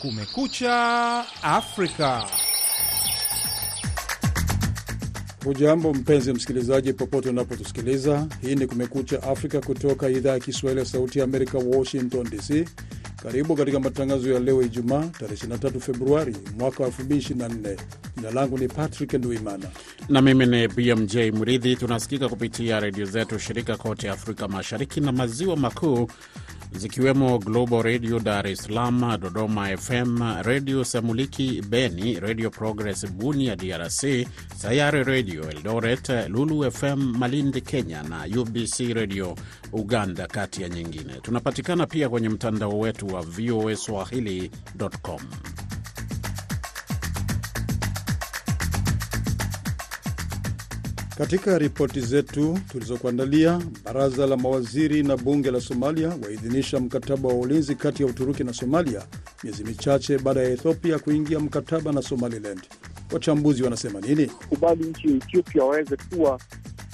Kumekucha 0.00 1.24
Afrika. 1.42 2.26
Hujambo 5.44 5.94
mpenzi 5.94 6.32
msikilizaji, 6.32 6.92
popote 6.92 7.28
unapotusikiliza. 7.28 8.26
Hii 8.42 8.54
ni 8.54 8.66
Kumekucha 8.66 9.22
Afrika 9.22 9.60
kutoka 9.60 10.08
idhaa 10.08 10.30
ya 10.32 10.40
Kiswahili 10.40 10.80
ya 10.80 10.86
Sauti 10.86 11.18
ya 11.18 11.24
Amerika, 11.24 11.58
Washington 11.58 12.30
DC. 12.30 12.68
Karibu 13.22 13.56
katika 13.56 13.80
matangazo 13.80 14.32
ya 14.32 14.40
leo 14.40 14.62
Ijumaa, 14.62 15.04
tarehe 15.06 15.46
23 15.46 15.80
Februari 15.80 16.36
mwaka 16.58 16.82
wa 16.82 16.88
2024. 16.90 17.76
Jina 18.16 18.30
langu 18.30 18.58
ni 18.58 18.68
Patrick 18.68 19.12
Nduimana 19.12 19.66
na 20.08 20.22
mimi 20.22 20.46
ni 20.46 20.68
BMJ 20.68 21.16
Mridhi. 21.16 21.76
Tunasikika 21.76 22.28
kupitia 22.28 22.80
redio 22.80 23.04
zetu 23.04 23.38
shirika 23.38 23.76
kote 23.76 24.10
Afrika 24.10 24.48
Mashariki 24.48 25.00
na 25.00 25.12
Maziwa 25.12 25.56
Makuu, 25.56 26.08
zikiwemo 26.72 27.38
Global 27.38 27.82
Radio 27.82 28.18
Dar 28.18 28.46
es 28.46 28.58
Salaam, 28.62 29.18
Dodoma 29.20 29.76
FM, 29.76 30.42
Redio 30.42 30.84
Semuliki 30.84 31.62
Beni, 31.62 32.20
Radio 32.20 32.50
Progress 32.50 33.06
Bunia 33.06 33.56
DRC, 33.56 34.26
Sayare 34.56 35.02
Radio 35.04 35.48
Eldoret, 35.50 36.08
Lulu 36.28 36.70
FM 36.70 37.16
Malindi 37.18 37.60
Kenya 37.60 38.02
na 38.02 38.26
UBC 38.40 38.94
Radio 38.94 39.34
Uganda, 39.72 40.26
kati 40.26 40.62
ya 40.62 40.68
nyingine. 40.68 41.12
Tunapatikana 41.22 41.86
pia 41.86 42.08
kwenye 42.08 42.28
mtandao 42.28 42.78
wetu 42.78 43.06
wa 43.14 43.22
VOA 43.22 43.76
Swahili.com. 43.76 45.20
Katika 51.20 51.58
ripoti 51.58 52.00
zetu 52.00 52.58
tulizokuandalia, 52.72 53.60
baraza 53.84 54.26
la 54.26 54.36
mawaziri 54.36 55.02
na 55.02 55.16
bunge 55.16 55.50
la 55.50 55.60
Somalia 55.60 56.08
waidhinisha 56.22 56.80
mkataba 56.80 57.28
wa 57.28 57.34
ulinzi 57.34 57.74
kati 57.74 58.02
ya 58.02 58.08
Uturuki 58.08 58.44
na 58.44 58.52
Somalia 58.52 59.02
miezi 59.44 59.64
michache 59.64 60.18
baada 60.18 60.40
ya 60.42 60.50
Ethiopia 60.50 60.98
kuingia 60.98 61.40
mkataba 61.40 61.92
na 61.92 62.02
Somaliland. 62.02 62.60
Wachambuzi 63.12 63.62
wanasema 63.62 64.00
nini? 64.00 64.26
kubali 64.26 64.84
nchi 64.84 65.08
Ethiopia 65.08 65.64
waweze 65.64 65.96
kuwa 65.96 66.40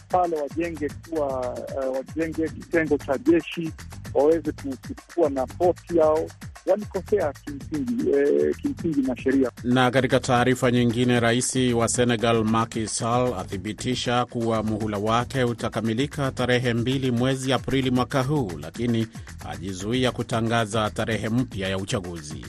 pale, 0.08 0.36
wajenge 0.36 0.88
kuwa 1.11 1.52
uh, 1.52 1.96
wajenge 1.96 2.48
kitengo 2.48 2.98
cha 2.98 3.18
jeshi, 3.18 3.72
waweze 4.14 4.52
kuchukua 4.52 5.30
na 5.30 5.46
poti 5.46 5.96
yao 5.96 6.27
walikosea 6.67 7.33
kimsingi, 7.33 8.11
eh, 8.11 8.56
kimsingi 8.56 9.03
na 9.03 9.17
sheria. 9.17 9.50
Na 9.64 9.91
katika 9.91 10.20
taarifa 10.20 10.70
nyingine, 10.70 11.20
rais 11.20 11.56
wa 11.75 11.89
Senegal 11.89 12.45
Macky 12.45 12.86
Sall 12.89 13.34
athibitisha 13.34 14.25
kuwa 14.25 14.62
muhula 14.62 14.98
wake 14.98 15.45
utakamilika 15.45 16.31
tarehe 16.31 16.75
mbili 16.75 17.11
mwezi 17.11 17.53
Aprili 17.53 17.91
mwaka 17.91 18.23
huu, 18.23 18.53
lakini 18.61 19.06
ajizuia 19.50 20.12
kutangaza 20.12 20.91
tarehe 20.91 21.28
mpya 21.28 21.69
ya 21.69 21.78
uchaguzi. 21.78 22.47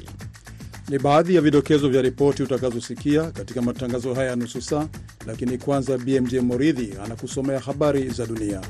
Ni 0.89 0.99
baadhi 0.99 1.35
ya 1.35 1.41
vidokezo 1.41 1.89
vya 1.89 2.01
ripoti 2.01 2.43
utakazosikia 2.43 3.31
katika 3.31 3.61
matangazo 3.61 4.13
haya 4.13 4.29
ya 4.29 4.35
nusu 4.35 4.61
saa, 4.61 4.87
lakini 5.27 5.57
kwanza 5.57 5.97
BMJ 5.97 6.35
Moridhi 6.35 6.93
anakusomea 7.05 7.59
habari 7.59 8.09
za 8.09 8.25
dunia. 8.25 8.61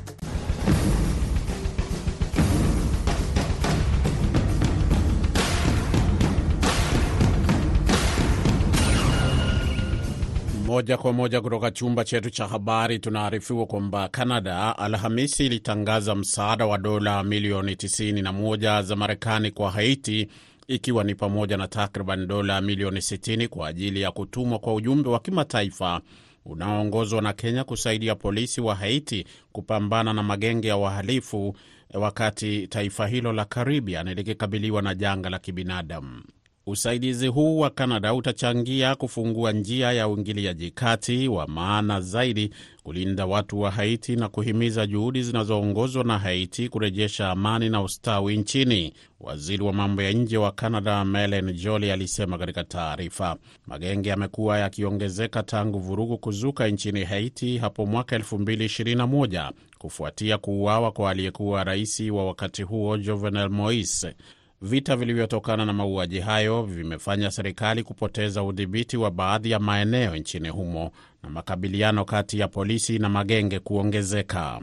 Moja 10.68 10.96
kwa 10.96 11.12
moja 11.12 11.40
kutoka 11.40 11.70
chumba 11.70 12.04
chetu 12.04 12.30
cha 12.30 12.46
habari 12.46 12.98
tunaarifiwa 12.98 13.66
kwamba 13.66 14.08
Kanada 14.08 14.78
Alhamisi 14.78 15.46
ilitangaza 15.46 16.14
msaada 16.14 16.66
wa 16.66 16.78
dola 16.78 17.22
milioni 17.22 17.74
91 17.74 18.82
za 18.82 18.96
Marekani 18.96 19.50
kwa 19.50 19.70
Haiti, 19.70 20.28
ikiwa 20.66 21.04
ni 21.04 21.14
pamoja 21.14 21.56
na 21.56 21.68
takriban 21.68 22.26
dola 22.26 22.60
milioni 22.60 23.00
60 23.00 23.48
kwa 23.48 23.68
ajili 23.68 24.00
ya 24.00 24.10
kutumwa 24.10 24.58
kwa 24.58 24.74
ujumbe 24.74 25.08
wa 25.08 25.20
kimataifa 25.20 26.00
unaoongozwa 26.44 27.22
na 27.22 27.32
Kenya 27.32 27.64
kusaidia 27.64 28.14
polisi 28.14 28.60
wa 28.60 28.74
Haiti 28.74 29.24
kupambana 29.52 30.12
na 30.12 30.22
magenge 30.22 30.68
ya 30.68 30.76
wahalifu 30.76 31.56
wakati 31.94 32.66
taifa 32.66 33.06
hilo 33.06 33.32
la 33.32 33.44
Caribbean 33.44 34.08
likikabiliwa 34.14 34.82
na 34.82 34.94
janga 34.94 35.30
la 35.30 35.38
kibinadamu. 35.38 36.22
Usaidizi 36.70 37.26
huu 37.26 37.58
wa 37.58 37.70
Kanada 37.70 38.14
utachangia 38.14 38.94
kufungua 38.94 39.52
njia 39.52 39.92
ya 39.92 40.08
uingiliaji 40.08 40.70
kati 40.70 41.28
wa 41.28 41.46
maana 41.46 42.00
zaidi 42.00 42.50
kulinda 42.82 43.26
watu 43.26 43.60
wa 43.60 43.70
Haiti 43.70 44.16
na 44.16 44.28
kuhimiza 44.28 44.86
juhudi 44.86 45.22
zinazoongozwa 45.22 46.04
na 46.04 46.18
Haiti 46.18 46.68
kurejesha 46.68 47.30
amani 47.30 47.68
na 47.68 47.82
ustawi 47.82 48.36
nchini. 48.36 48.92
Waziri 49.20 49.62
wa 49.62 49.72
mambo 49.72 50.02
ya 50.02 50.12
nje 50.12 50.36
wa 50.36 50.52
Kanada 50.52 51.04
Melen 51.04 51.52
Joly 51.52 51.92
alisema 51.92 52.38
katika 52.38 52.64
taarifa, 52.64 53.36
magenge 53.66 54.08
yamekuwa 54.10 54.58
yakiongezeka 54.58 55.42
tangu 55.42 55.78
vurugu 55.78 56.18
kuzuka 56.18 56.68
nchini 56.68 57.04
Haiti 57.04 57.58
hapo 57.58 57.86
mwaka 57.86 58.18
2021 58.18 59.52
kufuatia 59.78 60.38
kuuawa 60.38 60.92
kwa 60.92 61.10
aliyekuwa 61.10 61.64
rais 61.64 62.00
wa 62.00 62.26
wakati 62.26 62.62
huo 62.62 62.98
Jovenel 62.98 63.48
Moise. 63.50 64.14
Vita 64.62 64.96
vilivyotokana 64.96 65.64
na 65.64 65.72
mauaji 65.72 66.20
hayo 66.20 66.62
vimefanya 66.62 67.30
serikali 67.30 67.82
kupoteza 67.82 68.42
udhibiti 68.42 68.96
wa 68.96 69.10
baadhi 69.10 69.50
ya 69.50 69.58
maeneo 69.58 70.16
nchini 70.16 70.48
humo 70.48 70.90
na 71.22 71.30
makabiliano 71.30 72.04
kati 72.04 72.38
ya 72.38 72.48
polisi 72.48 72.98
na 72.98 73.08
magenge 73.08 73.58
kuongezeka. 73.58 74.60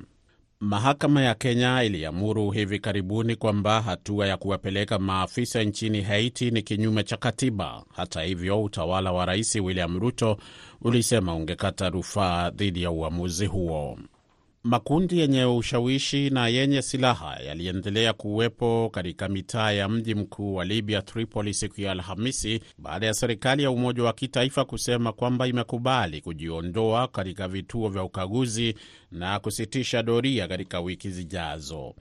Mahakama 0.60 1.22
ya 1.22 1.36
Kenya 1.36 1.84
iliamuru 1.84 2.52
hivi 2.52 2.80
karibuni 2.80 3.36
kwamba 3.36 3.82
hatua 3.82 4.28
ya 4.28 4.38
kuwapeleka 4.38 5.00
maafisa 5.00 5.64
nchini 5.64 6.02
Haiti 6.02 6.52
ni 6.52 6.62
kinyume 6.62 7.04
cha 7.04 7.18
katiba. 7.18 7.84
Hata 7.96 8.22
hivyo, 8.24 8.64
utawala 8.64 9.12
wa 9.12 9.26
Rais 9.26 9.56
William 9.56 10.00
Ruto 10.00 10.38
ulisema 10.82 11.36
ungekata 11.36 11.90
rufaa 11.90 12.50
dhidi 12.50 12.84
ya 12.84 12.92
uamuzi 12.92 13.46
huo. 13.46 13.98
Makundi 14.66 15.20
yenye 15.20 15.46
ushawishi 15.46 16.30
na 16.30 16.48
yenye 16.48 16.82
silaha 16.82 17.36
yaliendelea 17.48 18.14
kuwepo 18.14 18.90
katika 18.94 19.30
mitaa 19.30 19.72
ya 19.72 19.90
mji 19.90 20.16
mkuu 20.16 20.56
wa 20.56 20.66
Libya, 20.66 21.02
Tripoli, 21.02 21.54
siku 21.54 21.82
ya 21.82 21.92
Alhamisi 21.92 22.60
baada 22.78 23.06
ya 23.08 23.14
serikali 23.14 23.64
ya 23.64 23.72
umoja 23.72 24.04
wa 24.04 24.14
kitaifa 24.14 24.66
kusema 24.66 25.14
kwamba 25.14 25.48
imekubali 25.48 26.22
kujiondoa 26.22 27.08
katika 27.08 27.48
vituo 27.48 27.90
vya 27.90 28.04
ukaguzi 28.04 28.76
na 29.12 29.40
kusitisha 29.40 30.04
doria 30.04 30.48
katika 30.48 30.80
wiki 30.80 31.10
zijazo. 31.10 31.96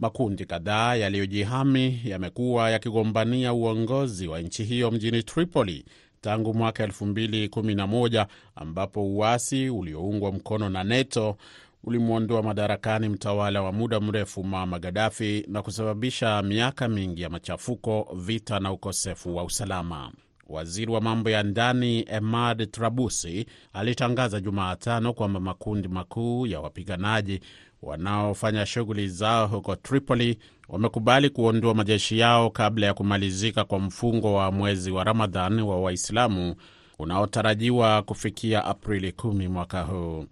Makundi 0.00 0.44
kadhaa 0.44 0.94
yaliyojihami 0.94 2.00
yamekuwa 2.04 2.70
yakigombania 2.70 3.52
uongozi 3.52 4.28
wa 4.28 4.40
nchi 4.40 4.64
hiyo 4.64 4.90
mjini 4.90 5.22
Tripoli 5.22 5.84
tangu 6.20 6.54
mwaka 6.54 6.86
2011 6.86 8.26
ambapo 8.54 9.04
uasi 9.16 9.70
ulioungwa 9.70 10.32
mkono 10.32 10.68
na 10.68 10.84
NATO 10.84 11.36
ulimwondoa 11.84 12.42
madarakani 12.42 13.08
mtawala 13.08 13.62
wa 13.62 13.72
muda 13.72 14.00
mrefu 14.00 14.44
Muammar 14.44 14.80
Gaddafi 14.80 15.44
na 15.48 15.62
kusababisha 15.62 16.42
miaka 16.42 16.88
mingi 16.88 17.22
ya 17.22 17.30
machafuko, 17.30 18.08
vita 18.16 18.60
na 18.60 18.72
ukosefu 18.72 19.36
wa 19.36 19.44
usalama. 19.44 20.12
Waziri 20.48 20.92
wa 20.92 21.00
mambo 21.00 21.30
ya 21.30 21.42
ndani 21.42 22.04
Emad 22.08 22.70
Trabusi 22.70 23.46
alitangaza 23.72 24.40
Jumatano 24.40 25.12
kwamba 25.12 25.40
makundi 25.40 25.88
makuu 25.88 26.46
ya 26.46 26.60
wapiganaji 26.60 27.40
wanaofanya 27.82 28.66
shughuli 28.66 29.08
zao 29.08 29.46
huko 29.46 29.76
Tripoli 29.76 30.38
wamekubali 30.68 31.30
kuondoa 31.30 31.74
majeshi 31.74 32.18
yao 32.18 32.50
kabla 32.50 32.86
ya 32.86 32.94
kumalizika 32.94 33.64
kwa 33.64 33.78
mfungo 33.78 34.34
wa 34.34 34.52
mwezi 34.52 34.90
wa 34.90 35.04
Ramadhan 35.04 35.60
wa 35.60 35.80
Waislamu 35.80 36.54
unaotarajiwa 36.98 38.02
kufikia 38.02 38.64
Aprili 38.64 39.10
10 39.10 39.48
mwaka 39.48 39.82
huu. 39.82 40.26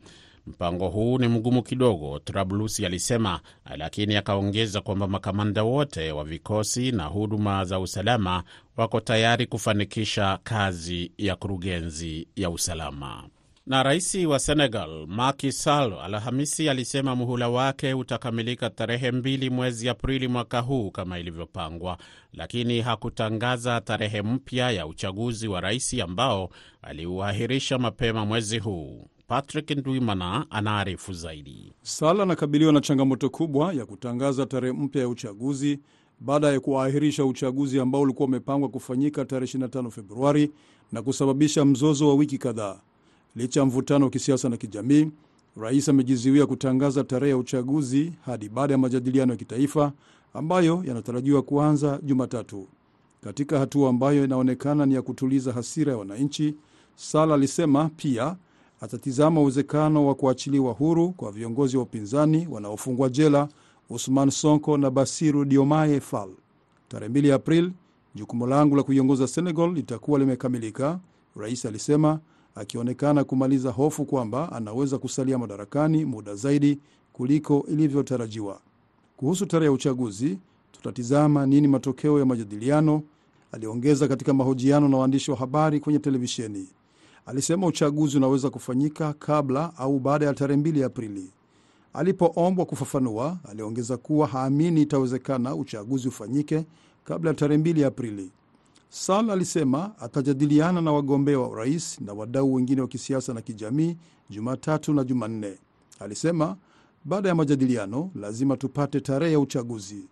Mpango 0.48 0.88
huu 0.88 1.18
ni 1.18 1.28
mgumu 1.28 1.62
kidogo, 1.62 2.18
Trablusi 2.18 2.86
alisema, 2.86 3.40
lakini 3.76 4.16
akaongeza 4.16 4.80
kwamba 4.80 5.06
makamanda 5.08 5.62
wote 5.62 6.12
wa 6.12 6.24
vikosi 6.24 6.92
na 6.92 7.04
huduma 7.04 7.64
za 7.64 7.80
usalama 7.80 8.42
wako 8.76 9.00
tayari 9.00 9.46
kufanikisha 9.46 10.38
kazi 10.42 11.12
ya 11.18 11.36
kurugenzi 11.36 12.28
ya 12.36 12.50
usalama. 12.50 13.24
Na 13.66 13.82
rais 13.82 14.14
wa 14.14 14.38
Senegal 14.38 15.06
Macky 15.06 15.52
Sall 15.52 15.92
Alhamisi 15.92 16.68
alisema 16.68 17.16
muhula 17.16 17.48
wake 17.48 17.94
utakamilika 17.94 18.70
tarehe 18.70 19.10
mbili 19.12 19.50
mwezi 19.50 19.88
Aprili 19.88 20.28
mwaka 20.28 20.60
huu 20.60 20.90
kama 20.90 21.18
ilivyopangwa, 21.18 21.98
lakini 22.32 22.80
hakutangaza 22.80 23.80
tarehe 23.80 24.22
mpya 24.22 24.70
ya 24.70 24.86
uchaguzi 24.86 25.48
wa 25.48 25.60
rais 25.60 25.94
ambao 26.00 26.50
aliuahirisha 26.82 27.78
mapema 27.78 28.26
mwezi 28.26 28.58
huu. 28.58 29.08
Patrick 29.32 29.70
Ndwimana 29.70 30.46
anaarifu 30.50 31.12
zaidi. 31.12 31.72
Sala 31.82 32.22
anakabiliwa 32.22 32.72
na 32.72 32.80
changamoto 32.80 33.30
kubwa 33.30 33.72
ya 33.72 33.86
kutangaza 33.86 34.46
tarehe 34.46 34.72
mpya 34.72 35.02
ya 35.02 35.08
uchaguzi 35.08 35.78
baada 36.20 36.52
ya 36.52 36.60
kuahirisha 36.60 37.24
uchaguzi 37.24 37.80
ambao 37.80 38.00
ulikuwa 38.00 38.28
umepangwa 38.28 38.68
kufanyika 38.68 39.24
tarehe 39.24 39.58
25 39.58 39.90
Februari 39.90 40.50
na 40.92 41.02
kusababisha 41.02 41.64
mzozo 41.64 42.08
wa 42.08 42.14
wiki 42.14 42.38
kadhaa. 42.38 42.76
Licha 43.36 43.60
ya 43.60 43.66
mvutano 43.66 44.04
wa 44.04 44.10
kisiasa 44.10 44.48
na 44.48 44.56
kijamii, 44.56 45.10
rais 45.56 45.88
amejizuia 45.88 46.46
kutangaza 46.46 47.04
tarehe 47.04 47.30
ya 47.30 47.36
uchaguzi 47.38 48.12
hadi 48.26 48.48
baada 48.48 48.74
ya 48.74 48.78
majadiliano 48.78 49.32
ya 49.32 49.36
kitaifa 49.38 49.92
ambayo 50.34 50.82
yanatarajiwa 50.86 51.42
kuanza 51.42 51.98
Jumatatu. 52.02 52.66
katika 53.24 53.58
hatua 53.58 53.90
ambayo 53.90 54.24
inaonekana 54.24 54.86
ni 54.86 54.94
ya 54.94 55.02
kutuliza 55.02 55.52
hasira 55.52 55.92
ya 55.92 55.98
wananchi. 55.98 56.54
Sala 56.96 57.34
alisema 57.34 57.90
pia 57.96 58.36
atatizama 58.80 59.40
uwezekano 59.40 60.06
wa 60.06 60.14
kuachiliwa 60.14 60.72
huru 60.72 61.12
kwa 61.12 61.32
viongozi 61.32 61.76
wa 61.76 61.82
upinzani 61.82 62.48
wanaofungwa 62.50 63.08
jela 63.08 63.48
Usman 63.90 64.30
Sonko 64.30 64.76
na 64.78 64.90
Basiru 64.90 65.44
Diomaye 65.44 66.00
Fall. 66.00 66.30
Tarehe 66.88 67.12
2 67.12 67.32
Aprili, 67.34 67.72
jukumu 68.14 68.46
langu 68.46 68.76
la 68.76 68.82
kuiongoza 68.82 69.26
Senegal 69.26 69.72
litakuwa 69.72 70.18
limekamilika, 70.18 70.98
rais 71.36 71.66
alisema, 71.66 72.20
akionekana 72.54 73.24
kumaliza 73.24 73.70
hofu 73.70 74.04
kwamba 74.04 74.52
anaweza 74.52 74.98
kusalia 74.98 75.38
madarakani 75.38 76.04
muda 76.04 76.34
zaidi 76.34 76.78
kuliko 77.12 77.66
ilivyotarajiwa. 77.68 78.60
Kuhusu 79.16 79.46
tarehe 79.46 79.66
ya 79.66 79.72
uchaguzi, 79.72 80.38
tutatizama 80.72 81.46
nini 81.46 81.68
matokeo 81.68 82.18
ya 82.18 82.24
majadiliano, 82.24 83.02
aliongeza 83.52 84.08
katika 84.08 84.34
mahojiano 84.34 84.88
na 84.88 84.96
waandishi 84.96 85.30
wa 85.30 85.36
habari 85.36 85.80
kwenye 85.80 85.98
televisheni. 85.98 86.68
Alisema 87.28 87.66
uchaguzi 87.66 88.16
unaweza 88.16 88.50
kufanyika 88.50 89.12
kabla 89.12 89.76
au 89.76 89.98
baada 89.98 90.26
ya 90.26 90.34
tarehe 90.34 90.60
2 90.62 90.84
Aprili. 90.84 91.30
Alipoombwa 91.92 92.64
kufafanua, 92.66 93.38
aliongeza 93.50 93.96
kuwa 93.96 94.26
haamini 94.26 94.82
itawezekana 94.82 95.54
uchaguzi 95.54 96.08
ufanyike 96.08 96.66
kabla 97.04 97.30
ya 97.30 97.34
tarehe 97.36 97.62
2 97.62 97.86
Aprili. 97.86 98.30
Sal 98.88 99.30
alisema 99.30 99.98
atajadiliana 99.98 100.80
na 100.80 100.92
wagombea 100.92 101.38
wa 101.38 101.48
urais 101.48 102.00
na 102.00 102.12
wadau 102.12 102.54
wengine 102.54 102.80
wa 102.80 102.88
kisiasa 102.88 103.34
na 103.34 103.40
kijamii 103.42 103.96
Jumatatu 104.30 104.92
na 104.94 105.04
Jumanne. 105.04 105.58
Alisema 106.00 106.56
baada 107.04 107.28
ya 107.28 107.34
majadiliano 107.34 108.10
lazima 108.14 108.56
tupate 108.56 109.00
tarehe 109.00 109.32
ya 109.32 109.40
uchaguzi. 109.40 110.04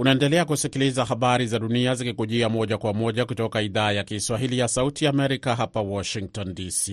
Unaendelea 0.00 0.44
kusikiliza 0.44 1.04
habari 1.04 1.46
za 1.46 1.58
dunia 1.58 1.94
zikikujia 1.94 2.48
moja 2.48 2.78
kwa 2.78 2.94
moja 2.94 3.24
kutoka 3.24 3.62
idhaa 3.62 3.92
ya 3.92 4.04
Kiswahili 4.04 4.58
ya 4.58 4.68
Sauti 4.68 5.06
Amerika, 5.06 5.56
hapa 5.56 5.80
Washington 5.80 6.54
DC. 6.54 6.92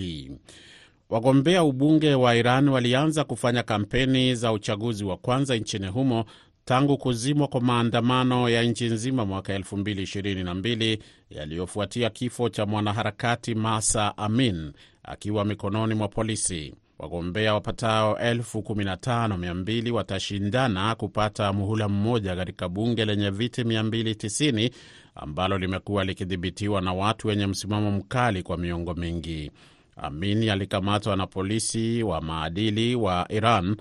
Wagombea 1.10 1.64
ubunge 1.64 2.14
wa 2.14 2.36
Iran 2.36 2.68
walianza 2.68 3.24
kufanya 3.24 3.62
kampeni 3.62 4.34
za 4.34 4.52
uchaguzi 4.52 5.04
wa 5.04 5.16
kwanza 5.16 5.56
nchini 5.56 5.86
humo 5.86 6.24
tangu 6.64 6.98
kuzimwa 6.98 7.48
kwa 7.48 7.60
maandamano 7.60 8.48
ya 8.48 8.62
nchi 8.62 8.84
nzima 8.86 9.24
mwaka 9.24 9.58
2022 9.58 10.98
yaliyofuatia 11.30 12.10
kifo 12.10 12.48
cha 12.48 12.66
mwanaharakati 12.66 13.54
Masa 13.54 14.16
Amin 14.16 14.72
akiwa 15.02 15.44
mikononi 15.44 15.94
mwa 15.94 16.08
polisi. 16.08 16.74
Wagombea 16.98 17.54
wapatao 17.54 18.14
15,200 18.14 19.90
watashindana 19.90 20.94
kupata 20.94 21.52
muhula 21.52 21.88
mmoja 21.88 22.36
katika 22.36 22.68
bunge 22.68 23.04
lenye 23.04 23.30
viti 23.30 23.62
290 23.62 24.70
ambalo 25.14 25.58
limekuwa 25.58 26.04
likidhibitiwa 26.04 26.80
na 26.80 26.92
watu 26.92 27.28
wenye 27.28 27.46
msimamo 27.46 27.90
mkali 27.90 28.42
kwa 28.42 28.56
miongo 28.58 28.94
mingi. 28.94 29.50
Amin 29.96 30.48
alikamatwa 30.50 31.16
na 31.16 31.26
polisi 31.26 32.02
wa 32.02 32.20
maadili 32.20 32.94
wa 32.94 33.26
Iran 33.28 33.76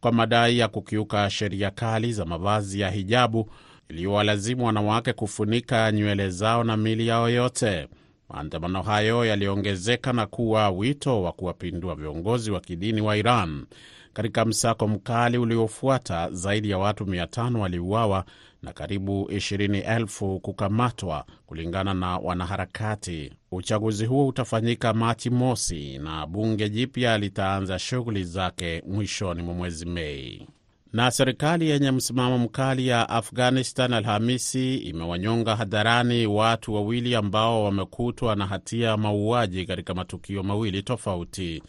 kwa 0.00 0.12
madai 0.12 0.58
ya 0.58 0.68
kukiuka 0.68 1.30
sheria 1.30 1.70
kali 1.70 2.12
za 2.12 2.24
mavazi 2.24 2.80
ya 2.80 2.90
hijabu 2.90 3.50
iliyowalazimu 3.88 4.66
wanawake 4.66 5.12
kufunika 5.12 5.92
nywele 5.92 6.30
zao 6.30 6.64
na 6.64 6.76
mili 6.76 7.06
yao 7.06 7.30
yote. 7.30 7.88
Maandamano 8.32 8.82
hayo 8.82 9.24
yaliongezeka 9.24 10.12
na 10.12 10.26
kuwa 10.26 10.70
wito 10.70 11.22
wa 11.22 11.32
kuwapindua 11.32 11.94
viongozi 11.94 12.50
wa 12.50 12.60
kidini 12.60 13.00
wa 13.00 13.16
Iran. 13.16 13.66
Katika 14.12 14.44
msako 14.44 14.88
mkali 14.88 15.38
uliofuata, 15.38 16.30
zaidi 16.30 16.70
ya 16.70 16.78
watu 16.78 17.04
500 17.04 17.56
waliuawa 17.58 18.24
na 18.62 18.72
karibu 18.72 19.28
20,000 19.30 20.38
kukamatwa, 20.38 21.24
kulingana 21.46 21.94
na 21.94 22.18
wanaharakati. 22.18 23.32
Uchaguzi 23.50 24.06
huo 24.06 24.26
utafanyika 24.26 24.92
Machi 24.92 25.30
mosi 25.30 25.98
na 25.98 26.26
bunge 26.26 26.68
jipya 26.68 27.18
litaanza 27.18 27.78
shughuli 27.78 28.24
zake 28.24 28.82
mwishoni 28.86 29.42
mwa 29.42 29.54
mwezi 29.54 29.86
Mei. 29.86 30.48
Na 30.92 31.10
serikali 31.10 31.70
yenye 31.70 31.90
msimamo 31.90 32.38
mkali 32.38 32.86
ya 32.88 33.08
Afghanistan 33.08 33.92
Alhamisi 33.92 34.76
imewanyonga 34.76 35.56
hadharani 35.56 36.26
watu 36.26 36.74
wawili 36.74 37.14
ambao 37.14 37.64
wamekutwa 37.64 38.36
na 38.36 38.46
hatia 38.46 38.88
ya 38.88 38.96
mauaji 38.96 39.66
katika 39.66 39.94
matukio 39.94 40.42
mawili 40.42 40.82
tofauti. 40.82 41.62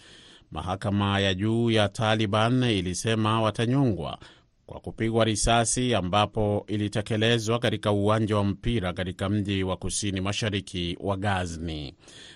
Mahakama 0.52 1.20
ya 1.20 1.34
juu 1.34 1.72
ya 1.72 1.90
Taliban 1.90 2.64
ilisema 2.64 3.42
watanyongwa 3.42 4.18
kwa 4.65 4.80
kupigwa 4.80 5.25
risasi 5.25 5.95
ambapo 5.95 6.65
ilitekelezwa 6.68 7.60
katika 7.60 7.92
uwanja 7.92 8.36
wa 8.38 8.44
mpira 8.44 8.94
katika 8.94 9.30
mji 9.30 9.63
wa 9.63 9.77
kusini 9.77 10.21
mashariki 10.21 10.98
wa 11.00 11.18
Ghazni. 11.18 11.95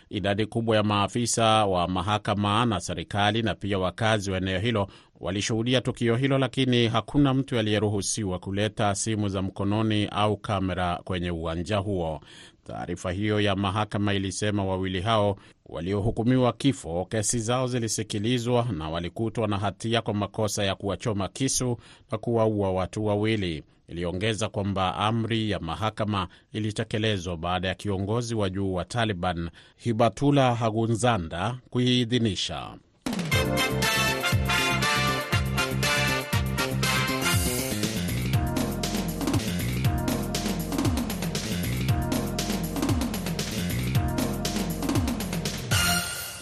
Idadi 0.09 0.45
kubwa 0.45 0.75
ya 0.75 0.83
maafisa 0.83 1.65
wa 1.65 1.87
mahakama 1.87 2.65
na 2.65 2.79
serikali 2.79 3.41
na 3.41 3.55
pia 3.55 3.79
wakazi 3.79 4.31
wa 4.31 4.37
eneo 4.37 4.59
hilo 4.59 4.87
walishuhudia 5.19 5.81
tukio 5.81 6.15
hilo, 6.15 6.37
lakini 6.37 6.87
hakuna 6.87 7.33
mtu 7.33 7.59
aliyeruhusiwa 7.59 8.39
kuleta 8.39 8.95
simu 8.95 9.29
za 9.29 9.41
mkononi 9.41 10.05
au 10.11 10.37
kamera 10.37 10.95
kwenye 11.03 11.31
uwanja 11.31 11.77
huo. 11.77 12.21
Taarifa 12.67 13.11
hiyo 13.11 13.41
ya 13.41 13.55
mahakama 13.55 14.13
ilisema 14.13 14.65
wawili 14.65 15.01
hao 15.01 15.37
waliohukumiwa 15.65 16.53
kifo, 16.53 17.05
kesi 17.09 17.39
zao 17.39 17.67
zilisikilizwa 17.67 18.67
na 18.77 18.89
walikutwa 18.89 19.47
na 19.47 19.57
hatia 19.57 20.01
kwa 20.01 20.13
makosa 20.13 20.63
ya 20.63 20.75
kuwachoma 20.75 21.27
kisu 21.27 21.77
na 22.11 22.17
kuwaua 22.17 22.71
watu 22.71 23.05
wawili. 23.05 23.63
Iliongeza 23.87 24.49
kwamba 24.49 24.95
amri 24.95 25.49
ya 25.51 25.59
mahakama 25.59 26.27
ilitekelezwa 26.53 27.37
baada 27.37 27.67
ya 27.67 27.75
kiongozi 27.75 28.35
wa 28.35 28.49
juu 28.49 28.73
wa 28.73 28.85
Taliban 28.85 29.49
Hibatullah 29.77 30.57
Hagunzanda 30.59 31.57
kuiidhinisha. 31.69 32.77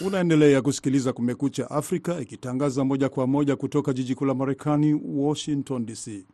Unaendelea 0.06 0.62
kusikiliza 0.62 1.12
Kumekucha 1.12 1.70
Afrika 1.70 2.20
ikitangaza 2.20 2.84
moja 2.84 3.08
kwa 3.08 3.26
moja 3.26 3.56
kutoka 3.56 3.92
jiji 3.92 4.14
kuu 4.14 4.24
la 4.24 4.34
Marekani, 4.34 5.00
Washington 5.04 5.86
DC. 5.86 6.26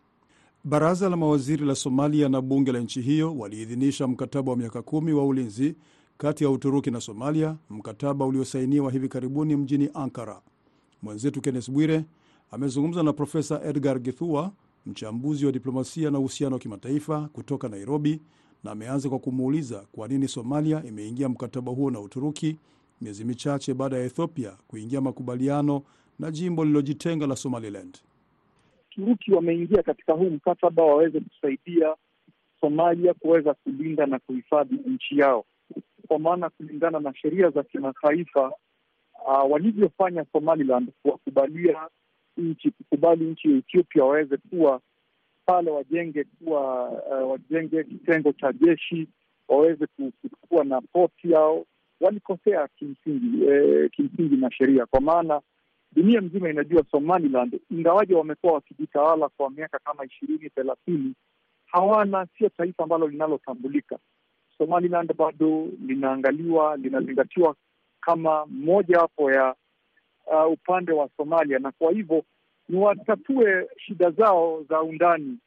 Baraza 0.65 1.09
la 1.09 1.17
mawaziri 1.17 1.65
la 1.67 1.75
Somalia 1.75 2.29
na 2.29 2.41
bunge 2.41 2.73
la 2.73 2.79
nchi 2.81 3.01
hiyo 3.01 3.37
waliidhinisha 3.39 4.07
mkataba 4.07 4.51
wa 4.51 4.57
miaka 4.57 4.83
kumi 4.83 5.13
wa 5.13 5.27
ulinzi 5.27 5.75
kati 6.19 6.45
ya 6.45 6.51
Uturuki 6.51 6.91
na 6.91 7.01
Somalia, 7.01 7.57
mkataba 7.71 8.27
uliosainiwa 8.27 8.93
hivi 8.93 9.09
karibuni 9.09 9.57
mjini 9.57 9.91
Ankara. 9.95 10.41
Mwenzetu 11.03 11.41
Kennes 11.41 11.71
Bwire 11.71 12.05
amezungumza 12.51 13.03
na 13.03 13.13
Profesa 13.13 13.61
Edgar 13.65 13.99
Githua, 14.01 14.53
mchambuzi 14.87 15.47
wa 15.47 15.53
diplomasia 15.53 16.11
na 16.11 16.19
uhusiano 16.19 16.55
wa 16.55 16.61
kimataifa 16.61 17.29
kutoka 17.33 17.69
Nairobi, 17.69 18.21
na 18.65 18.71
ameanza 18.71 19.09
kwa 19.09 19.19
kumuuliza 19.19 19.87
kwa 19.93 20.09
nini 20.09 20.29
Somalia 20.29 20.85
imeingia 20.85 21.29
mkataba 21.29 21.73
huo 21.73 21.91
na 21.91 22.01
Uturuki 22.01 22.57
miezi 23.03 23.25
michache 23.25 23.75
baada 23.75 23.97
ya 23.99 24.05
Ethiopia 24.05 24.57
kuingia 24.69 25.01
makubaliano 25.01 25.83
na 26.19 26.31
jimbo 26.31 26.65
lililojitenga 26.65 27.27
la 27.27 27.37
Somaliland. 27.37 27.99
Turuki 28.91 29.33
wameingia 29.33 29.83
katika 29.83 30.13
huu 30.13 30.31
mkataba 30.31 30.83
waweze 30.83 31.21
kusaidia 31.21 31.95
Somalia 32.61 33.15
kuweza 33.15 33.55
kulinda 33.55 34.07
na 34.07 34.19
kuhifadhi 34.19 34.75
nchi 34.87 35.19
yao, 35.19 35.45
kwa 36.09 36.19
maana 36.19 36.51
kulingana 36.51 37.01
na 37.01 37.15
sheria 37.15 37.51
za 37.51 37.63
kimataifa 37.63 38.49
uh, 39.27 39.51
walivyofanya 39.53 40.25
Somaliland 40.33 40.91
kuwakubalia 41.03 41.89
nchi 42.37 42.71
kukubali 42.71 43.25
nchi 43.25 43.51
ya 43.53 43.57
Ethiopia 43.59 44.05
waweze 44.05 44.37
kuwa 44.37 44.81
pale, 45.47 45.71
wajenge 45.71 46.25
kuwa 46.25 46.89
uh, 46.91 47.31
wajenge 47.31 47.85
kitengo 47.85 48.33
cha 48.33 48.53
jeshi, 48.53 49.09
waweze 49.49 49.87
kuwa 50.49 50.65
na 50.65 50.81
poti 50.81 51.31
yao 51.31 51.65
walikosea 52.03 52.69
kimsingi 52.69 53.45
eh, 53.45 53.91
kimsingi 53.91 54.37
na 54.37 54.51
sheria, 54.51 54.87
kwa 54.87 55.01
maana 55.01 55.41
dunia 55.93 56.21
mzima 56.21 56.51
inajua 56.51 56.85
Somaliland, 56.91 57.61
ingawaje 57.71 58.15
wamekuwa 58.15 58.53
wakijitawala 58.53 59.29
kwa 59.29 59.51
miaka 59.51 59.79
kama 59.79 60.05
ishirini 60.05 60.51
thelathini, 60.51 61.15
hawana 61.67 62.27
sio 62.39 62.49
taifa 62.49 62.83
ambalo 62.83 63.09
linalotambulika. 63.09 63.99
Somaliland 64.59 65.15
bado 65.17 65.69
linaangaliwa, 65.87 66.77
linazingatiwa 66.77 67.55
kama 68.01 68.47
moja 68.47 68.99
wapo 68.99 69.33
ya 69.33 69.55
uh, 70.27 70.53
upande 70.53 70.93
wa 70.93 71.09
Somalia, 71.17 71.59
na 71.59 71.73
kwa 71.73 71.93
hivyo 71.93 72.25
ni 72.69 72.79
watatue 72.79 73.69
shida 73.79 74.11
zao 74.11 74.65
za 74.69 74.83
undani 74.83 75.39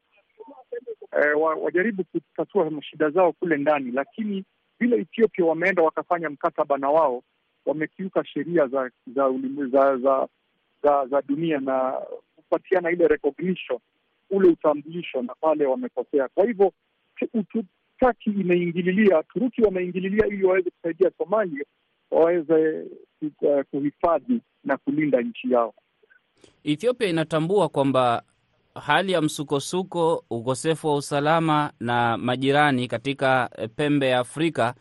eh, 1.22 1.42
wajaribu 1.64 2.04
kutatua 2.04 2.72
shida 2.82 3.10
zao 3.10 3.32
kule 3.32 3.58
ndani, 3.58 3.92
lakini 3.92 4.44
vile 4.80 4.98
Ethiopia 5.02 5.46
wameenda 5.46 5.84
wakafanya 5.84 6.30
mkataba 6.30 6.78
na 6.78 6.90
wao, 6.90 7.24
wamekiuka 7.66 8.26
sheria 8.26 8.68
za 8.68 8.92
za, 9.16 9.30
za, 9.72 9.98
za, 9.98 10.28
za 10.84 11.08
za 11.08 11.22
dunia 11.22 11.60
na 11.60 11.94
kupatiana 12.36 12.92
ile 12.92 13.08
recognition, 13.08 13.80
ule 14.30 14.50
utambulisho, 14.50 15.22
na 15.22 15.36
pale 15.36 15.66
wamekosea. 15.66 16.28
Kwa 16.28 16.46
hivyo 16.46 16.72
Taki 18.00 18.30
imeingililia, 18.30 19.24
Turuki 19.24 19.62
wameingililia 19.62 20.28
ili 20.28 20.44
waweze 20.46 20.70
kusaidia 20.70 21.12
Somalia 21.18 21.66
waweze 22.12 22.86
kuhifadhi 23.72 24.42
na 24.64 24.78
kulinda 24.78 25.22
nchi 25.22 25.52
yao. 25.52 25.74
Ethiopia 26.64 27.08
inatambua 27.08 27.70
kwamba 27.70 28.24
hali 28.82 29.12
ya 29.12 29.22
msukosuko, 29.22 30.24
ukosefu 30.30 30.88
wa 30.88 30.96
usalama 30.96 31.72
na 31.80 32.18
majirani 32.18 32.88
katika 32.88 33.50
pembe 33.76 34.08
ya 34.10 34.20
Afrika 34.20 34.74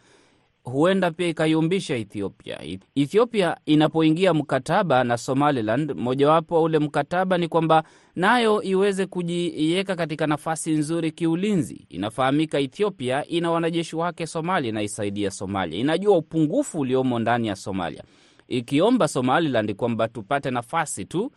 huenda 0.64 1.10
pia 1.10 1.28
ikayumbisha 1.28 1.96
Ethiopia. 1.96 2.58
Ethiopia 2.94 3.56
inapoingia 3.66 4.34
mkataba 4.34 5.04
na 5.04 5.16
Somaliland, 5.16 5.92
mojawapo 5.96 6.54
wa 6.54 6.62
ule 6.62 6.78
mkataba 6.78 7.38
ni 7.38 7.48
kwamba 7.48 7.84
nayo 8.16 8.62
iweze 8.62 9.06
kujiweka 9.06 9.96
katika 9.96 10.26
nafasi 10.26 10.70
nzuri 10.72 11.10
kiulinzi. 11.12 11.86
Inafahamika 11.88 12.58
Ethiopia 12.60 13.26
ina 13.26 13.50
wanajeshi 13.50 13.96
wake 13.96 14.26
Somalia, 14.26 14.68
inaisaidia 14.68 15.30
Somalia, 15.30 15.78
inajua 15.80 16.16
upungufu 16.16 16.80
uliomo 16.80 17.18
ndani 17.18 17.48
ya 17.48 17.56
Somalia, 17.56 18.02
ikiomba 18.48 19.08
Somaliland 19.08 19.74
kwamba 19.74 20.08
tupate 20.08 20.50
nafasi 20.50 21.04
tu 21.04 21.32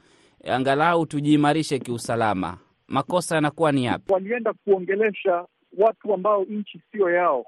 angalau 0.46 1.06
tujiimarishe 1.06 1.80
kiusalama. 1.80 2.58
Makosa 2.88 3.36
yanakuwa 3.36 3.72
ni 3.72 3.86
yapi? 3.86 4.14
Walienda 4.14 4.54
kuongelesha 4.54 5.46
watu 5.78 6.14
ambao 6.14 6.44
nchi 6.44 6.82
siyo 6.92 7.10
yao 7.10 7.46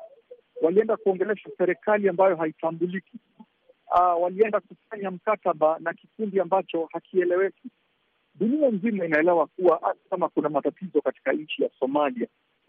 walienda 0.61 0.97
kuongelesha 0.97 1.49
serikali 1.57 2.09
ambayo 2.09 2.35
haitambuliki. 2.35 3.17
Uh, 3.91 4.23
walienda 4.23 4.59
kufanya 4.59 5.11
mkataba 5.11 5.77
na 5.79 5.93
kikundi 5.93 6.39
ambacho 6.39 6.89
hakieleweki. 6.93 7.69
Dunia 8.35 8.69
nzima 8.69 9.05
inaelewa 9.05 9.47
kuwa 9.47 9.79
hata 9.83 9.99
kama 10.09 10.29
kuna 10.29 10.49
matatizo 10.49 11.01
katika 11.01 11.33
nchi 11.33 11.63
ya 11.63 11.69
Somalia, 11.79 12.27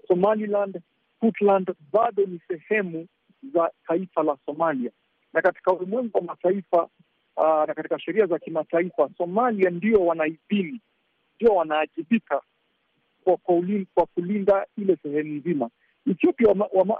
Somaliland, 0.08 0.80
Puntland 1.20 1.74
bado 1.92 2.26
ni 2.26 2.40
sehemu 2.48 3.06
za 3.54 3.70
taifa 3.86 4.22
la 4.22 4.36
Somalia, 4.46 4.90
na 5.32 5.42
katika 5.42 5.72
ulimwengu 5.72 6.18
wa 6.18 6.22
mataifa 6.24 6.88
uh, 7.36 7.44
na 7.66 7.74
katika 7.74 7.98
sheria 8.00 8.26
za 8.26 8.38
kimataifa, 8.38 9.10
Somalia 9.18 9.70
ndio 9.70 10.06
wanaidhini, 10.06 10.80
ndio 11.40 11.54
wanaajibika 11.54 12.40
kwa, 13.24 13.36
kwa 13.94 14.06
kulinda 14.06 14.66
ile 14.78 14.96
sehemu 15.02 15.34
nzima. 15.34 15.70
Ethiopia 16.10 16.48
wama, 16.48 16.66
wama, 16.72 16.96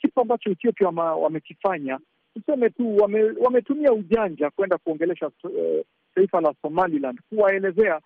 kitu 0.00 0.20
ambacho 0.20 0.50
Ethiopia 0.50 0.88
wamekifanya 0.88 1.98
tuseme 2.34 2.70
tu 2.70 2.96
wame, 2.96 3.22
wametumia 3.22 3.92
ujanja 3.92 4.50
kwenda 4.50 4.78
kuongelesha 4.78 5.26
uh, 5.26 5.50
taifa 6.14 6.40
la 6.40 6.54
Somaliland 6.62 7.20
kuwaelezea 7.28 8.00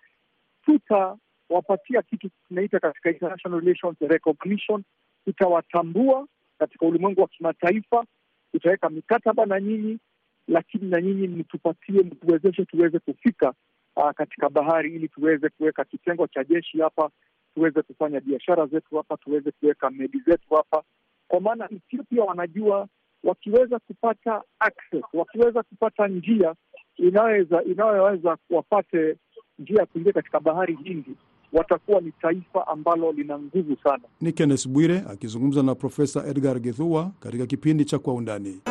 tutawapatia 0.65 2.01
kitu 2.01 2.29
tunaita 2.47 2.79
katika 2.79 3.09
international 3.11 3.59
relations 3.61 3.97
recognition, 4.01 4.83
tutawatambua 5.25 6.27
katika 6.59 6.85
ulimwengu 6.85 7.21
wa 7.21 7.27
kimataifa, 7.27 8.05
tutaweka 8.51 8.89
mikataba 8.89 9.45
na 9.45 9.59
nyinyi, 9.61 9.99
lakini 10.47 10.89
na 10.89 11.01
nyinyi 11.01 11.27
mtupatie, 11.27 12.01
mtuwezeshe 12.01 12.65
tuweze 12.65 12.99
kufika 12.99 13.53
uh, 13.95 14.11
katika 14.11 14.49
bahari 14.49 14.95
ili 14.95 15.07
tuweze 15.07 15.49
kuweka 15.49 15.83
kitengo 15.85 16.27
cha 16.27 16.43
jeshi 16.43 16.81
hapa, 16.81 17.09
tuweze 17.55 17.81
kufanya 17.81 18.19
biashara 18.19 18.65
zetu 18.65 18.95
hapa, 18.97 19.17
tuweze 19.17 19.51
kuweka 19.51 19.89
meli 19.89 20.21
zetu 20.27 20.55
hapa 20.55 20.83
kwa 21.27 21.41
maana 21.41 21.69
Ethiopia 21.71 22.23
wanajua 22.23 22.87
wakiweza 23.23 23.79
kupata 23.79 24.41
access, 24.59 25.03
wakiweza 25.13 25.63
kupata 25.63 26.07
njia 26.07 26.55
inayoweza 26.97 27.63
inayoweza 27.63 28.37
wapate 28.49 29.15
njia 29.59 29.79
ya 29.79 29.85
kuingia 29.85 30.13
katika 30.13 30.39
bahari 30.39 30.77
Hindi, 30.83 31.15
watakuwa 31.53 32.01
ni 32.01 32.11
taifa 32.11 32.67
ambalo 32.67 33.11
lina 33.11 33.39
nguvu 33.39 33.77
sana. 33.83 34.03
Ni 34.21 34.31
Kenneth 34.31 34.67
Bwire 34.67 35.03
akizungumza 35.09 35.63
na 35.63 35.75
Profesa 35.75 36.27
Edgar 36.27 36.59
Githua 36.59 37.11
katika 37.19 37.45
kipindi 37.45 37.85
cha 37.85 37.99
Kwa 37.99 38.13
Undani. 38.13 38.61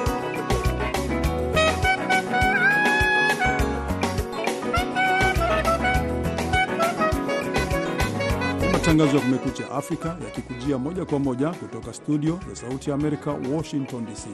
Matangazo 8.92 9.16
ya 9.18 9.22
Kumekucha 9.24 9.70
Afrika 9.70 10.16
yakikujia 10.24 10.78
moja 10.78 11.04
kwa 11.04 11.18
moja 11.18 11.50
kutoka 11.50 11.92
studio 11.92 12.40
za 12.50 12.56
Sauti 12.56 12.90
ya 12.90 12.96
Amerika, 12.96 13.30
Washington 13.56 14.04
DC. 14.06 14.26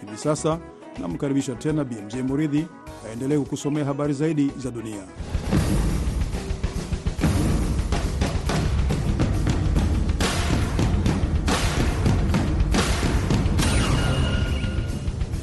Hivi 0.00 0.16
sasa 0.18 0.58
namkaribisha 1.00 1.54
tena 1.54 1.84
BMJ 1.84 2.14
Muridhi 2.14 2.66
aendelee 3.08 3.38
kukusomea 3.38 3.84
habari 3.84 4.12
zaidi 4.12 4.50
za 4.56 4.70
dunia. 4.70 5.04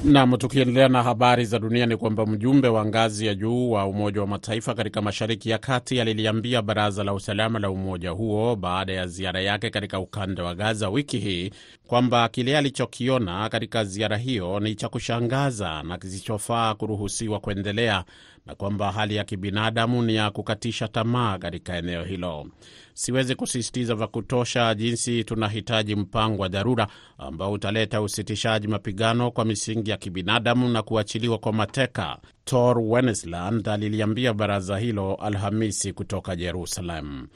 Nam, 0.05 0.37
tukiendelea 0.37 0.87
na 0.89 1.03
habari 1.03 1.45
za 1.45 1.59
dunia 1.59 1.85
ni 1.85 1.97
kwamba 1.97 2.25
mjumbe 2.25 2.67
wa 2.67 2.85
ngazi 2.85 3.27
ya 3.27 3.35
juu 3.35 3.71
wa 3.71 3.85
Umoja 3.85 4.21
wa 4.21 4.27
Mataifa 4.27 4.73
katika 4.73 5.01
Mashariki 5.01 5.49
ya 5.49 5.57
Kati 5.57 6.01
aliliambia 6.01 6.61
Baraza 6.61 7.03
la 7.03 7.13
Usalama 7.13 7.59
la 7.59 7.69
umoja 7.69 8.09
huo 8.09 8.55
baada 8.55 8.93
ya 8.93 9.07
ziara 9.07 9.41
yake 9.41 9.69
katika 9.69 9.99
ukanda 9.99 10.43
wa 10.43 10.55
Gaza 10.55 10.89
wiki 10.89 11.17
hii 11.19 11.51
kwamba 11.87 12.29
kile 12.29 12.57
alichokiona 12.57 13.49
katika 13.49 13.83
ziara 13.83 14.17
hiyo 14.17 14.59
ni 14.59 14.75
cha 14.75 14.89
kushangaza 14.89 15.83
na 15.83 15.97
kisichofaa 15.97 16.73
kuruhusiwa 16.73 17.39
kuendelea 17.39 18.03
na 18.45 18.55
kwamba 18.55 18.91
hali 18.91 19.15
ya 19.15 19.23
kibinadamu 19.23 20.01
ni 20.01 20.15
ya 20.15 20.31
kukatisha 20.31 20.87
tamaa 20.87 21.37
katika 21.37 21.77
eneo 21.77 22.03
hilo. 22.03 22.47
Siwezi 22.93 23.35
kusisitiza 23.35 23.95
vya 23.95 24.07
kutosha 24.07 24.75
jinsi 24.75 25.23
tunahitaji 25.23 25.95
mpango 25.95 26.41
wa 26.41 26.47
dharura 26.47 26.87
ambao 27.17 27.51
utaleta 27.51 28.01
usitishaji 28.01 28.67
mapigano 28.67 29.31
kwa 29.31 29.45
misingi 29.45 29.89
ya 29.91 29.97
kibinadamu 29.97 30.69
na 30.69 30.81
kuachiliwa 30.83 31.37
kwa 31.37 31.53
mateka, 31.53 32.17
Tor 32.45 32.79
Wennesland 32.79 33.69
aliliambia 33.69 34.33
baraza 34.33 34.77
hilo 34.77 35.15
Alhamisi 35.15 35.93
kutoka 35.93 36.35
Jerusalem. 36.35 37.27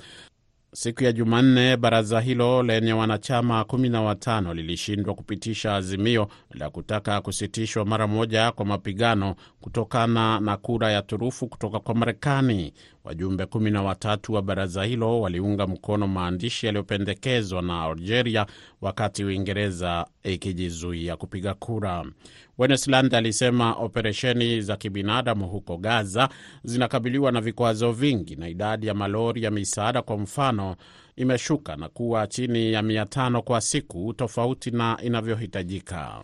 Siku 0.73 1.03
ya 1.03 1.11
Jumanne, 1.11 1.77
baraza 1.77 2.21
hilo 2.21 2.63
lenye 2.63 2.93
wanachama 2.93 3.61
15 3.61 4.53
lilishindwa 4.53 5.13
kupitisha 5.15 5.75
azimio 5.75 6.27
la 6.51 6.69
kutaka 6.69 7.21
kusitishwa 7.21 7.85
mara 7.85 8.07
moja 8.07 8.51
kwa 8.51 8.65
mapigano 8.65 9.35
kutokana 9.61 10.39
na 10.39 10.57
kura 10.57 10.91
ya 10.91 11.01
turufu 11.01 11.47
kutoka 11.47 11.79
kwa 11.79 11.95
Marekani. 11.95 12.73
Wajumbe 13.03 13.43
13 13.43 14.33
wa 14.33 14.41
baraza 14.41 14.83
hilo 14.83 15.21
waliunga 15.21 15.67
mkono 15.67 16.07
maandishi 16.07 16.65
yaliyopendekezwa 16.65 17.61
na 17.61 17.83
Algeria, 17.83 18.45
wakati 18.81 19.23
Uingereza 19.23 20.05
ikijizuia 20.23 21.15
kupiga 21.17 21.53
kura. 21.53 22.05
Wennesland 22.57 23.15
alisema 23.15 23.73
operesheni 23.73 24.61
za 24.61 24.77
kibinadamu 24.77 25.47
huko 25.47 25.77
Gaza 25.77 26.29
zinakabiliwa 26.63 27.31
na 27.31 27.41
vikwazo 27.41 27.91
vingi 27.91 28.35
na 28.35 28.49
idadi 28.49 28.87
ya 28.87 28.93
malori 28.93 29.43
ya 29.43 29.51
misaada 29.51 30.01
kwa 30.01 30.17
mfano 30.17 30.75
imeshuka 31.15 31.75
na 31.75 31.89
kuwa 31.89 32.27
chini 32.27 32.73
ya 32.73 32.81
mia 32.81 33.05
tano 33.05 33.41
kwa 33.41 33.61
siku, 33.61 34.13
tofauti 34.13 34.71
na 34.71 34.97
inavyohitajika. 35.03 36.23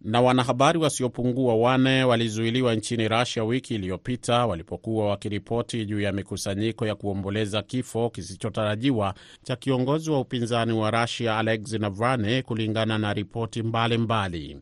Na 0.00 0.20
wanahabari 0.20 0.78
wasiopungua 0.78 1.54
wane 1.54 2.04
walizuiliwa 2.04 2.74
nchini 2.74 3.08
Russia 3.08 3.44
wiki 3.44 3.74
iliyopita 3.74 4.46
walipokuwa 4.46 5.08
wakiripoti 5.08 5.84
juu 5.86 6.00
ya 6.00 6.12
mikusanyiko 6.12 6.86
ya 6.86 6.94
kuomboleza 6.94 7.62
kifo 7.62 8.10
kisichotarajiwa 8.10 9.14
cha 9.42 9.56
kiongozi 9.56 10.10
wa 10.10 10.20
upinzani 10.20 10.72
wa 10.72 10.90
Russia 10.90 11.38
Alexei 11.38 11.78
Navalny, 11.78 12.42
kulingana 12.42 12.98
na 12.98 13.12
ripoti 13.14 13.62
mbalimbali. 13.62 14.60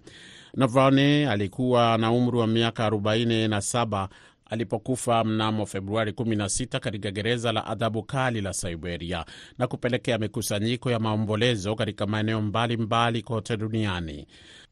Navalny 0.55 1.25
alikuwa 1.26 1.99
na 1.99 2.12
umri 2.12 2.38
wa 2.38 2.47
miaka 2.47 2.88
47 2.90 4.09
alipokufa 4.50 5.25
mnamo 5.25 5.66
Februari 5.66 6.12
16 6.12 6.81
katika 6.81 7.11
gereza 7.11 7.52
la 7.52 7.66
adhabu 7.66 8.02
kali 8.02 8.40
la 8.40 8.52
Siberia 8.52 9.25
na 9.59 9.66
kupelekea 9.66 10.19
mikusanyiko 10.19 10.90
ya 10.90 10.99
maombolezo 10.99 11.75
katika 11.75 12.07
maeneo 12.07 12.43
mbalimbali 12.43 13.23
kote 13.23 13.57
duniani. 13.57 14.26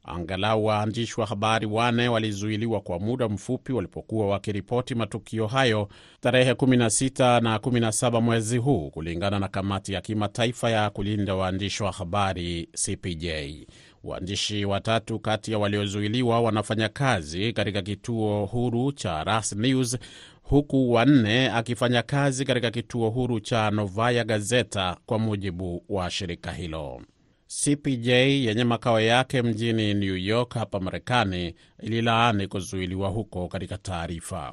Angalau 0.04 0.64
waandishi 0.64 1.20
wa 1.20 1.26
habari 1.26 1.66
wane 1.66 2.08
walizuiliwa 2.08 2.80
kwa 2.80 2.98
muda 2.98 3.28
mfupi 3.28 3.72
walipokuwa 3.72 4.26
wakiripoti 4.28 4.94
matukio 4.94 5.46
hayo 5.46 5.88
tarehe 6.20 6.52
16 6.52 7.40
na 7.42 7.56
17 7.58 8.20
mwezi 8.20 8.56
huu, 8.58 8.90
kulingana 8.90 9.38
na 9.38 9.48
kamati 9.48 9.92
ya 9.92 10.00
kimataifa 10.00 10.70
ya 10.70 10.90
kulinda 10.90 11.34
waandishi 11.34 11.82
wa 11.82 11.92
habari 11.92 12.68
CPJ. 12.84 13.26
Waandishi 14.04 14.64
watatu 14.64 15.18
kati 15.18 15.52
ya 15.52 15.58
waliozuiliwa 15.58 16.40
wanafanya 16.40 16.88
kazi 16.88 17.52
katika 17.52 17.82
kituo 17.82 18.46
huru 18.46 18.92
cha 18.92 19.24
Ras 19.24 19.52
News, 19.52 19.98
huku 20.42 20.92
wanne 20.92 21.50
akifanya 21.50 22.02
kazi 22.02 22.44
katika 22.44 22.70
kituo 22.70 23.10
huru 23.10 23.40
cha 23.40 23.70
Novaya 23.70 24.24
Gazeta, 24.24 24.96
kwa 25.06 25.18
mujibu 25.18 25.84
wa 25.88 26.10
shirika 26.10 26.52
hilo. 26.52 27.02
CPJ 27.46 28.08
yenye 28.08 28.64
makao 28.64 29.00
yake 29.00 29.42
mjini 29.42 29.94
New 29.94 30.16
York 30.16 30.54
hapa 30.54 30.80
Marekani 30.80 31.54
ililaani 31.82 32.48
kuzuiliwa 32.48 33.08
huko 33.08 33.48
katika 33.48 33.78
taarifa. 33.78 34.52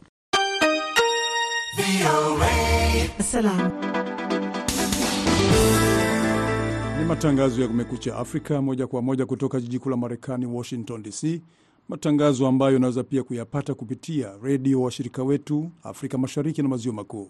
Ni 6.99 7.05
matangazo 7.07 7.61
ya 7.61 7.67
Kumekucha 7.67 8.15
Afrika 8.17 8.61
moja 8.61 8.87
kwa 8.87 9.01
moja 9.01 9.25
kutoka 9.25 9.61
jiji 9.61 9.79
kuu 9.79 9.89
la 9.89 9.97
Marekani, 9.97 10.45
Washington 10.45 11.03
DC, 11.03 11.41
matangazo 11.89 12.47
ambayo 12.47 12.75
unaweza 12.77 13.03
pia 13.03 13.23
kuyapata 13.23 13.73
kupitia 13.73 14.31
redio 14.43 14.81
washirika 14.81 15.23
wetu 15.23 15.71
Afrika 15.83 16.17
Mashariki 16.17 16.61
na 16.61 16.67
Maziwa 16.69 16.95
Makuu. 16.95 17.29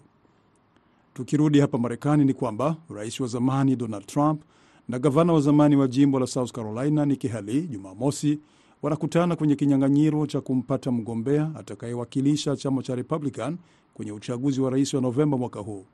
Tukirudi 1.14 1.60
hapa 1.60 1.78
Marekani, 1.78 2.24
ni 2.24 2.34
kwamba 2.34 2.76
rais 2.94 3.20
wa 3.20 3.26
zamani 3.26 3.76
Donald 3.76 4.06
Trump 4.06 4.42
na 4.88 4.98
gavana 4.98 5.32
wa 5.32 5.40
zamani 5.40 5.76
wa 5.76 5.88
jimbo 5.88 6.20
la 6.20 6.26
South 6.26 6.52
Carolina 6.52 7.06
Nikki 7.06 7.28
Haley 7.28 7.60
Jumamosi 7.62 8.38
wanakutana 8.82 9.36
kwenye 9.36 9.56
kinyang'anyiro 9.56 10.26
cha 10.26 10.40
kumpata 10.40 10.90
mgombea 10.92 11.50
atakayewakilisha 11.54 12.56
chama 12.56 12.82
cha 12.82 12.94
Republican 12.94 13.56
kwenye 13.94 14.12
uchaguzi 14.12 14.60
wa 14.60 14.70
rais 14.70 14.94
wa 14.94 15.00
Novemba 15.00 15.36
mwaka 15.38 15.60
huu. 15.60 15.84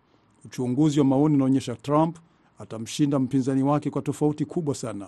Uchunguzi 0.45 0.99
wa 0.99 1.05
maoni 1.05 1.35
unaonyesha 1.35 1.77
Trump 1.77 2.17
atamshinda 2.59 3.19
mpinzani 3.19 3.63
wake 3.63 3.91
kwa 3.91 4.03
tofauti 4.03 4.45
kubwa 4.45 4.75
sana. 4.75 5.07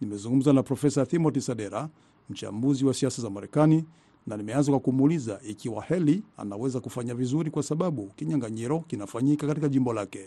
Nimezungumza 0.00 0.52
na 0.52 0.62
Profesa 0.62 1.06
Timothy 1.06 1.40
Sadera, 1.40 1.88
mchambuzi 2.30 2.84
wa 2.84 2.94
siasa 2.94 3.22
za 3.22 3.30
Marekani, 3.30 3.84
na 4.26 4.36
nimeanza 4.36 4.70
kwa 4.72 4.80
kumuuliza 4.80 5.40
ikiwa 5.48 5.82
Heli 5.82 6.22
anaweza 6.36 6.80
kufanya 6.80 7.14
vizuri 7.14 7.50
kwa 7.50 7.62
sababu 7.62 8.06
kinyang'anyiro 8.16 8.80
kinafanyika 8.80 9.46
katika 9.46 9.68
jimbo 9.68 9.92
lake. 9.92 10.20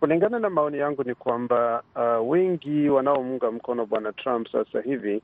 Kulingana 0.00 0.38
na 0.38 0.50
maoni 0.50 0.78
yangu 0.78 1.04
ni 1.04 1.14
kwamba 1.14 1.82
uh, 1.96 2.30
wengi 2.30 2.88
wanaomuunga 2.88 3.50
mkono 3.50 3.86
bwana 3.86 4.12
Trump 4.12 4.48
sasa 4.52 4.80
hivi 4.80 5.22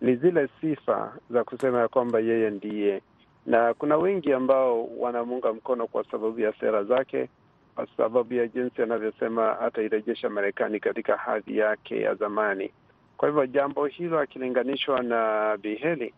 ni 0.00 0.16
zile 0.16 0.48
sifa 0.60 1.12
za 1.30 1.44
kusema 1.44 1.80
ya 1.80 1.88
kwamba 1.88 2.20
yeye 2.20 2.50
ndiye, 2.50 3.02
na 3.46 3.74
kuna 3.74 3.96
wengi 3.96 4.32
ambao 4.32 4.86
wanamuunga 4.98 5.52
mkono 5.52 5.86
kwa 5.86 6.04
sababu 6.10 6.40
ya 6.40 6.52
sera 6.60 6.84
zake, 6.84 7.28
kwa 7.74 7.86
sababu 7.96 8.34
ya 8.34 8.48
jinsi 8.48 8.82
anavyosema 8.82 9.60
atairejesha 9.60 10.30
Marekani 10.30 10.80
katika 10.80 11.16
hadhi 11.16 11.56
yake 11.58 12.00
ya 12.00 12.14
zamani. 12.14 12.70
Kwa 13.16 13.28
hivyo 13.28 13.46
jambo 13.46 13.86
hilo 13.86 14.18
akilinganishwa 14.20 15.02
na 15.02 15.56
Biheli 15.62 16.14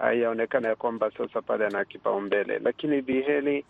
yaonekana 0.00 0.68
ya 0.68 0.76
kwamba 0.76 1.10
sasa 1.18 1.42
pale 1.42 1.66
ana 1.66 1.84
kipaumbele, 1.84 2.58
lakini 2.58 3.02
Biheli 3.02 3.64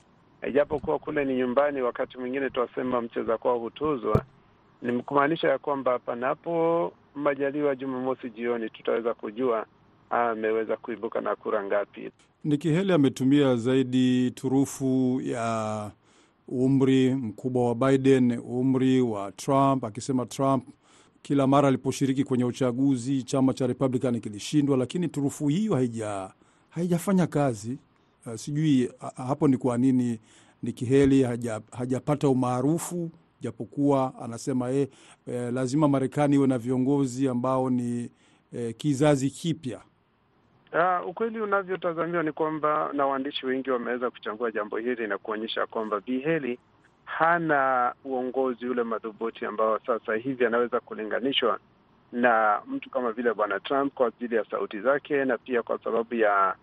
ijapokuwa 0.48 0.98
kule 0.98 1.24
ni 1.24 1.36
nyumbani, 1.36 1.82
wakati 1.82 2.18
mwingine 2.18 2.50
twasema 2.50 3.00
mcheza 3.00 3.38
kwao 3.38 3.58
hutuzwa, 3.58 4.24
ni 4.82 5.02
kumaanisha 5.02 5.48
ya 5.48 5.58
kwamba 5.58 5.98
panapo 5.98 6.92
majaliwa 7.14 7.76
Jumamosi 7.76 8.30
jioni 8.30 8.70
tutaweza 8.70 9.14
kujua 9.14 9.66
ameweza 10.10 10.76
kuibuka 10.76 11.20
na 11.20 11.36
kura 11.36 11.64
ngapi. 11.64 12.10
Nikki 12.44 12.72
Haley 12.74 12.92
ametumia 12.94 13.56
zaidi 13.56 14.30
turufu 14.30 15.20
ya 15.24 15.90
umri 16.48 17.14
mkubwa 17.14 17.68
wa 17.68 17.74
Biden, 17.74 18.40
umri 18.44 19.00
wa 19.00 19.32
Trump, 19.32 19.84
akisema 19.84 20.26
Trump 20.26 20.64
kila 21.22 21.46
mara 21.46 21.68
aliposhiriki 21.68 22.24
kwenye 22.24 22.44
uchaguzi 22.44 23.22
chama 23.22 23.54
cha 23.54 23.66
Republican 23.66 24.20
kilishindwa, 24.20 24.76
lakini 24.76 25.08
turufu 25.08 25.48
hiyo 25.48 25.74
haija 25.74 26.30
haijafanya 26.70 27.26
kazi. 27.26 27.78
Uh, 28.30 28.36
sijui 28.36 28.92
hapo 29.16 29.48
ni 29.48 29.56
kwa 29.56 29.78
nini 29.78 30.20
Nikki 30.62 30.86
Haley 30.86 31.22
haja, 31.22 31.60
hajapata 31.78 32.28
umaarufu 32.28 33.10
japokuwa 33.40 34.12
anasema 34.22 34.70
eh, 34.70 34.88
eh, 35.26 35.52
lazima 35.52 35.88
Marekani 35.88 36.36
iwe 36.36 36.46
na 36.46 36.58
viongozi 36.58 37.28
ambao 37.28 37.70
ni 37.70 38.10
eh, 38.52 38.74
kizazi 38.76 39.30
kipya. 39.30 39.80
Uh, 40.72 41.08
ukweli 41.08 41.40
unavyotazamiwa 41.40 42.22
ni 42.22 42.32
kwamba 42.32 42.90
na 42.92 43.06
waandishi 43.06 43.46
wengi 43.46 43.70
wameweza 43.70 44.10
kuchambua 44.10 44.50
jambo 44.52 44.76
hili 44.76 45.06
na 45.06 45.18
kuonyesha 45.18 45.66
kwamba 45.66 46.00
Bi 46.00 46.20
Haley 46.20 46.58
hana 47.04 47.92
uongozi 48.04 48.66
ule 48.66 48.82
madhubuti 48.82 49.44
ambao 49.46 49.78
sasa 49.86 50.14
hivi 50.14 50.44
anaweza 50.46 50.80
kulinganishwa 50.80 51.58
na 52.12 52.60
mtu 52.66 52.90
kama 52.90 53.12
vile 53.12 53.34
bwana 53.34 53.60
Trump 53.60 53.94
kwa 53.94 54.06
ajili 54.06 54.34
ya 54.36 54.44
sauti 54.50 54.80
zake 54.80 55.24
na 55.24 55.38
pia 55.38 55.62
kwa 55.62 55.78
sababu 55.84 56.14
ya 56.14 56.54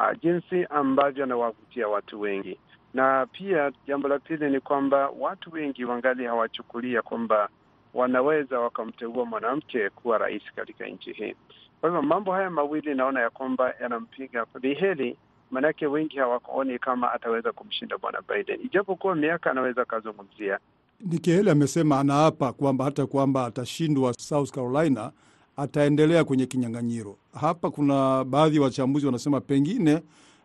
uh, 0.00 0.20
jinsi 0.22 0.64
ambavyo 0.70 1.24
anawavutia 1.24 1.88
watu 1.88 2.20
wengi, 2.20 2.58
na 2.94 3.26
pia 3.26 3.72
jambo 3.86 4.08
la 4.08 4.18
pili 4.18 4.50
ni 4.50 4.60
kwamba 4.60 5.08
watu 5.18 5.52
wengi 5.52 5.84
wangali 5.84 6.24
hawachukulia 6.24 7.02
kwamba 7.02 7.48
wanaweza 7.94 8.60
wakamteua 8.60 9.24
mwanamke 9.24 9.90
kuwa 9.90 10.18
rais 10.18 10.42
katika 10.56 10.86
nchi 10.86 11.12
hii. 11.12 11.34
Kwa 11.80 11.88
hivyo 11.90 12.02
mambo 12.02 12.32
haya 12.32 12.50
mawili 12.50 12.94
naona 12.94 13.20
ya 13.20 13.30
kwamba 13.30 13.74
yanampiga 13.80 14.46
Bi 14.60 14.74
Haley, 14.74 15.16
maanake 15.50 15.86
wengi 15.86 16.18
hawaoni 16.18 16.78
kama 16.78 17.12
ataweza 17.12 17.52
kumshinda 17.52 17.98
bwana 17.98 18.18
Biden, 18.28 18.60
ijapokuwa 18.64 19.14
miaka 19.14 19.50
anaweza 19.50 19.82
akazungumzia. 19.82 20.58
Nikki 21.00 21.30
Haley 21.32 21.50
amesema 21.50 22.00
anaapa 22.00 22.52
kwamba 22.52 22.84
hata 22.84 23.06
kwamba 23.06 23.46
atashindwa 23.46 24.12
South 24.14 24.50
Carolina 24.50 25.12
ataendelea 25.56 26.24
kwenye 26.24 26.46
kinyang'anyiro. 26.46 27.16
Hapa 27.40 27.70
kuna 27.70 28.24
baadhi 28.24 28.56
ya 28.56 28.62
wachambuzi 28.62 29.06
wanasema 29.06 29.40
pengine 29.40 30.02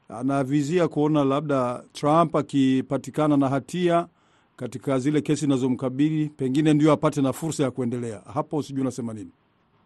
anavizia 0.09 0.87
kuona 0.87 1.23
labda 1.23 1.83
Trump 1.93 2.35
akipatikana 2.35 3.37
na 3.37 3.49
hatia 3.49 4.07
katika 4.55 4.99
zile 4.99 5.21
kesi 5.21 5.41
zinazomkabili 5.41 6.29
pengine 6.29 6.73
ndio 6.73 6.91
apate 6.91 7.21
na 7.21 7.33
fursa 7.33 7.63
ya 7.63 7.71
kuendelea. 7.71 8.21
Hapo 8.33 8.61
sijui 8.63 8.81
unasema 8.81 9.13
nini? 9.13 9.31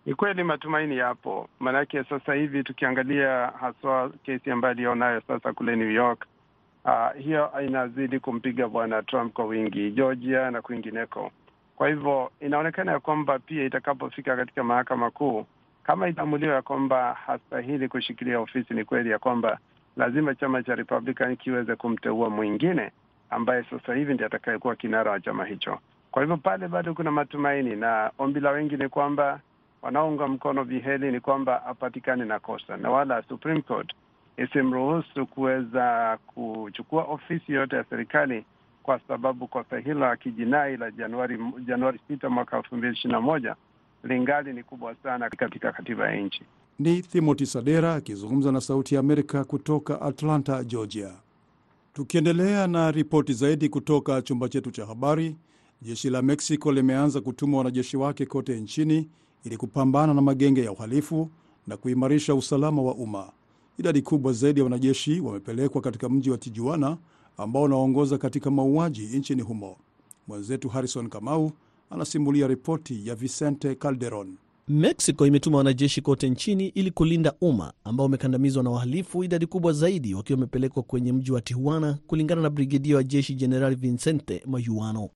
Ni 0.05 0.13
kweli 0.15 0.43
matumaini 0.43 0.97
yapo, 0.97 1.49
maanake 1.59 2.03
sasa 2.03 2.33
hivi 2.33 2.63
tukiangalia 2.63 3.29
haswa 3.59 4.11
kesi 4.23 4.51
ambayo 4.51 4.71
aliyonayo 4.71 5.21
sasa 5.27 5.53
kule 5.53 5.75
New 5.75 5.91
York, 5.91 6.25
uh, 6.85 7.21
hiyo 7.23 7.49
inazidi 7.67 8.19
kumpiga 8.19 8.67
bwana 8.67 9.03
Trump 9.03 9.33
kwa 9.33 9.45
wingi, 9.45 9.91
Georgia 9.91 10.51
na 10.51 10.61
kwingineko. 10.61 11.31
Kwa 11.79 11.87
hivyo 11.89 12.31
inaonekana 12.39 12.91
ya 12.91 12.99
kwamba 12.99 13.39
pia 13.39 13.65
itakapofika 13.65 14.35
katika 14.35 14.63
mahakama 14.63 15.11
kuu, 15.11 15.45
kama 15.83 16.07
itaamuliwa 16.09 16.55
ya 16.55 16.61
kwamba 16.61 17.13
hastahili 17.13 17.87
kushikilia 17.87 18.39
ofisi, 18.39 18.73
ni 18.73 18.85
kweli 18.85 19.09
ya 19.09 19.19
kwamba 19.19 19.59
lazima 19.97 20.35
chama 20.35 20.63
cha 20.63 20.75
Republican 20.75 21.35
kiweze 21.37 21.75
kumteua 21.75 22.29
mwingine 22.29 22.91
ambaye 23.29 23.63
sasa 23.63 23.93
hivi 23.95 24.13
ndiye 24.13 24.27
atakayekuwa 24.27 24.75
kinara 24.75 25.11
wa 25.11 25.19
chama 25.19 25.45
hicho. 25.45 25.79
Kwa 26.11 26.21
hivyo 26.21 26.37
pale 26.37 26.67
bado 26.67 26.93
kuna 26.93 27.11
matumaini, 27.11 27.75
na 27.75 28.11
ombi 28.17 28.39
la 28.39 28.51
wengi 28.51 28.77
ni 28.77 28.89
kwamba 28.89 29.39
wanaounga 29.81 30.27
mkono 30.27 30.63
Biheli 30.65 31.11
ni 31.11 31.19
kwamba 31.19 31.65
apatikane 31.65 32.25
na 32.25 32.39
kosa 32.39 32.77
na 32.77 32.89
wala 32.89 33.21
Supreme 33.23 33.61
Court 33.61 33.93
isimruhusu 34.37 35.25
kuweza 35.25 36.17
kuchukua 36.27 37.03
ofisi 37.03 37.53
yote 37.53 37.75
ya 37.75 37.83
serikali 37.83 38.45
kwa 38.89 38.99
sababu 39.07 39.47
kosa 39.47 39.79
hilo 39.79 39.99
la 39.99 40.17
kijinai 40.17 40.77
la 40.77 40.91
Januari 40.91 41.37
Januari 41.67 41.99
sita 42.07 42.29
mwaka 42.29 42.57
elfu 42.57 42.75
mbili 42.75 42.93
ishirini 42.93 43.11
na 43.13 43.21
moja 43.21 43.55
lingali 44.03 44.53
ni 44.53 44.63
kubwa 44.63 44.95
sana 45.03 45.29
katika 45.29 45.71
katiba 45.71 46.09
ya 46.11 46.21
nchi. 46.21 46.41
Ni 46.79 47.01
Timothy 47.01 47.45
Sadera 47.45 47.93
akizungumza 47.93 48.51
na 48.51 48.61
Sauti 48.61 48.93
ya 48.95 48.99
Amerika 48.99 49.43
kutoka 49.43 50.01
Atlanta, 50.01 50.63
Georgia. 50.63 51.09
Tukiendelea 51.93 52.67
na 52.67 52.91
ripoti 52.91 53.33
zaidi 53.33 53.69
kutoka 53.69 54.21
chumba 54.21 54.49
chetu 54.49 54.71
cha 54.71 54.85
habari, 54.85 55.35
jeshi 55.81 56.09
la 56.09 56.21
Mexico 56.21 56.71
limeanza 56.71 57.21
kutuma 57.21 57.57
wanajeshi 57.57 57.97
wake 57.97 58.25
kote 58.25 58.59
nchini 58.59 59.09
ili 59.43 59.57
kupambana 59.57 60.13
na 60.13 60.21
magenge 60.21 60.63
ya 60.63 60.71
uhalifu 60.71 61.29
na 61.67 61.77
kuimarisha 61.77 62.35
usalama 62.35 62.81
wa 62.81 62.95
umma. 62.95 63.31
Idadi 63.77 64.01
kubwa 64.01 64.33
zaidi 64.33 64.59
ya 64.59 64.63
wanajeshi 64.63 65.19
wamepelekwa 65.19 65.81
katika 65.81 66.09
mji 66.09 66.31
wa 66.31 66.37
Tijuana 66.37 66.97
ambao 67.39 67.63
unaongoza 67.63 68.17
katika 68.17 68.51
mauaji 68.51 69.01
nchini 69.17 69.41
humo. 69.41 69.77
Mwenzetu 70.27 70.69
Harrison 70.69 71.09
Kamau 71.09 71.51
anasimulia 71.89 72.47
ripoti 72.47 73.07
ya 73.07 73.15
Vicente 73.15 73.75
Calderon. 73.75 74.35
Mexico 74.67 75.27
imetuma 75.27 75.57
wanajeshi 75.57 76.01
kote 76.01 76.29
nchini 76.29 76.67
ili 76.67 76.91
kulinda 76.91 77.33
umma 77.41 77.73
ambao 77.83 78.05
umekandamizwa 78.05 78.63
na 78.63 78.69
wahalifu, 78.69 79.23
idadi 79.23 79.45
kubwa 79.45 79.73
zaidi 79.73 80.13
wakiwa 80.13 80.37
wamepelekwa 80.37 80.83
kwenye 80.83 81.13
mji 81.13 81.31
wa 81.31 81.41
Tijuana, 81.41 81.99
kulingana 82.07 82.41
na 82.41 82.49
brigedia 82.49 82.95
wa 82.95 83.03
jeshi 83.03 83.35
Jenerali 83.35 83.75
Vincente 83.75 84.43
Mayuano. 84.45 85.09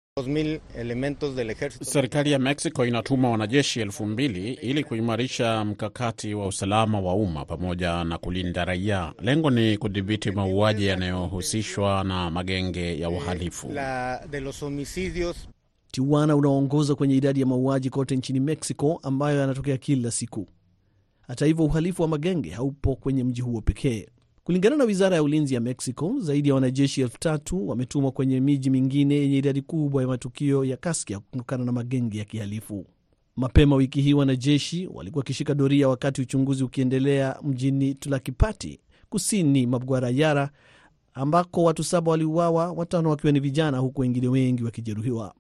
Serikali 1.86 2.32
ya 2.32 2.40
Mexico 2.40 2.86
inatuma 2.86 3.30
wanajeshi 3.30 3.82
elfu 3.82 4.06
mbili 4.06 4.54
ili 4.54 4.84
kuimarisha 4.84 5.66
mkakati 5.66 6.34
wa 6.34 6.48
usalama 6.48 7.00
wa 7.00 7.14
umma 7.16 7.46
pamoja 7.46 8.04
na 8.04 8.18
kulinda 8.18 8.66
raia. 8.66 9.14
Lengo 9.22 9.50
ni 9.50 9.78
kudhibiti 9.78 10.32
mauaji 10.32 10.86
yanayohusishwa 10.86 12.04
na 12.04 12.32
magenge 12.32 13.00
ya 13.00 13.10
uhalifu. 13.10 13.68
Tijuana 15.92 16.36
unaoongoza 16.36 16.96
kwenye 16.96 17.16
idadi 17.16 17.40
ya 17.40 17.46
mauaji 17.46 17.90
kote 17.90 18.16
nchini 18.16 18.40
Mexico, 18.40 19.00
ambayo 19.04 19.40
yanatokea 19.40 19.78
kila 19.78 20.12
siku. 20.12 20.48
Hata 21.28 21.46
hivyo, 21.46 21.66
uhalifu 21.66 22.02
wa 22.02 22.08
magenge 22.08 22.50
haupo 22.50 22.96
kwenye 22.96 23.24
mji 23.24 23.42
huo 23.42 23.62
pekee. 23.62 24.08
Kulingana 24.44 24.76
na 24.76 24.84
wizara 24.84 25.16
ya 25.16 25.24
ulinzi 25.24 25.54
ya 25.54 25.60
Mexico, 25.62 26.16
zaidi 26.20 26.50
ya 26.50 26.56
wanajeshi 26.56 27.02
elfu 27.02 27.20
tatu 27.20 27.68
wametumwa 27.70 28.12
kwenye 28.12 28.40
miji 28.40 28.70
mingine 28.70 29.16
yenye 29.16 29.38
idadi 29.38 29.62
kubwa 29.62 30.02
ya 30.02 30.08
matukio 30.08 30.66
ya 30.66 30.78
kaskia 30.78 31.20
kutokana 31.20 31.66
na 31.66 31.72
magenge 31.72 32.18
ya 32.18 32.26
kihalifu. 32.26 32.86
Mapema 33.36 33.76
wiki 33.76 34.02
hii 34.02 34.14
wanajeshi 34.14 34.88
walikuwa 34.94 35.20
wakishika 35.22 35.54
doria 35.56 35.90
wakati 35.90 36.22
uchunguzi 36.22 36.64
ukiendelea 36.64 37.36
mjini 37.44 37.96
Tulakipati, 37.96 38.80
kusini 39.10 39.68
mwa 39.68 40.50
ambako 41.14 41.64
watu 41.64 41.84
saba 41.84 42.12
waliuawa, 42.12 42.72
watano 42.72 43.10
wakiwa 43.10 43.32
ni 43.34 43.40
vijana, 43.40 43.78
huku 43.78 44.02
wengine 44.02 44.28
wengi 44.28 44.64
wakijeruhiwa. 44.64 45.34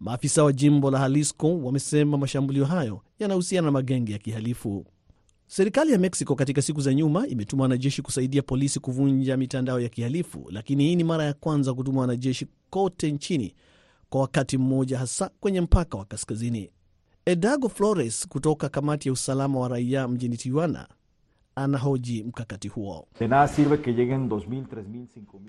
Maafisa 0.00 0.44
wa 0.44 0.52
jimbo 0.52 0.90
la 0.90 0.98
Jalisco 0.98 1.58
wamesema 1.58 2.18
mashambulio 2.18 2.64
hayo 2.64 3.00
yanahusiana 3.18 3.66
na 3.66 3.72
magenge 3.72 4.12
ya 4.12 4.18
kihalifu. 4.18 4.86
Serikali 5.46 5.92
ya 5.92 5.98
Mexico 5.98 6.34
katika 6.34 6.62
siku 6.62 6.80
za 6.80 6.94
nyuma 6.94 7.26
imetuma 7.26 7.62
wanajeshi 7.62 8.02
kusaidia 8.02 8.42
polisi 8.42 8.80
kuvunja 8.80 9.36
mitandao 9.36 9.80
ya 9.80 9.88
kihalifu, 9.88 10.46
lakini 10.50 10.84
hii 10.84 10.96
ni 10.96 11.04
mara 11.04 11.24
ya 11.24 11.32
kwanza 11.34 11.74
kutuma 11.74 12.00
wanajeshi 12.00 12.46
kote 12.70 13.12
nchini 13.12 13.54
kwa 14.10 14.20
wakati 14.20 14.58
mmoja, 14.58 14.98
hasa 14.98 15.30
kwenye 15.40 15.60
mpaka 15.60 15.98
wa 15.98 16.04
kaskazini. 16.04 16.70
Edago 17.26 17.68
Flores 17.68 18.28
kutoka 18.28 18.68
kamati 18.68 19.08
ya 19.08 19.12
usalama 19.12 19.58
wa 19.60 19.68
raia 19.68 20.08
mjini 20.08 20.36
Tijuana 20.36 20.88
anahoji 21.56 22.22
mkakati 22.24 22.68
huo. 22.68 23.08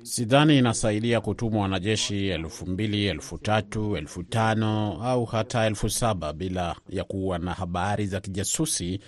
Sidhani 0.04 0.58
inasaidia 0.58 1.22
kutumwa 1.22 1.62
wanajeshi 1.62 2.28
elfu 2.28 2.66
mbili, 2.68 3.06
elfu 3.06 3.38
tatu, 3.38 3.98
elfu 3.98 4.24
tano 4.24 5.04
au 5.04 5.26
hata 5.26 5.66
elfu 5.66 5.90
saba 5.90 6.34
bila 6.34 6.76
ya 6.90 7.04
kuwa 7.04 7.40
na 7.40 7.54
habari 7.54 8.08
za 8.08 8.20
kijasusi 8.22 9.00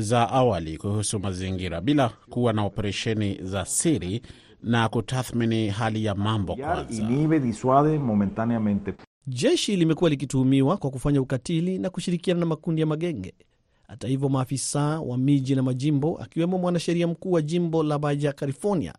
za 0.00 0.28
awali 0.30 0.78
kuhusu 0.78 1.18
mazingira, 1.20 1.80
bila 1.80 2.08
kuwa 2.08 2.52
na 2.52 2.64
operesheni 2.64 3.38
za 3.42 3.64
siri 3.64 4.22
na 4.62 4.88
kutathmini 4.88 5.68
hali 5.68 6.04
ya 6.04 6.14
mambo 6.14 6.56
kwanza. 6.56 7.02
Jeshi 9.26 9.76
limekuwa 9.76 10.10
likituhumiwa 10.10 10.76
kwa 10.76 10.90
kufanya 10.90 11.20
ukatili 11.22 11.78
na 11.78 11.90
kushirikiana 11.90 12.40
na 12.40 12.46
makundi 12.46 12.80
ya 12.80 12.86
magenge. 12.86 13.34
Hata 13.88 14.08
hivyo, 14.08 14.28
maafisa 14.28 15.00
wa 15.00 15.18
miji 15.18 15.54
na 15.54 15.62
majimbo 15.62 16.18
akiwemo 16.18 16.58
mwanasheria 16.58 17.06
mkuu 17.06 17.32
wa 17.32 17.42
jimbo 17.42 17.82
la 17.82 17.98
Baja 17.98 18.32
California 18.32 18.94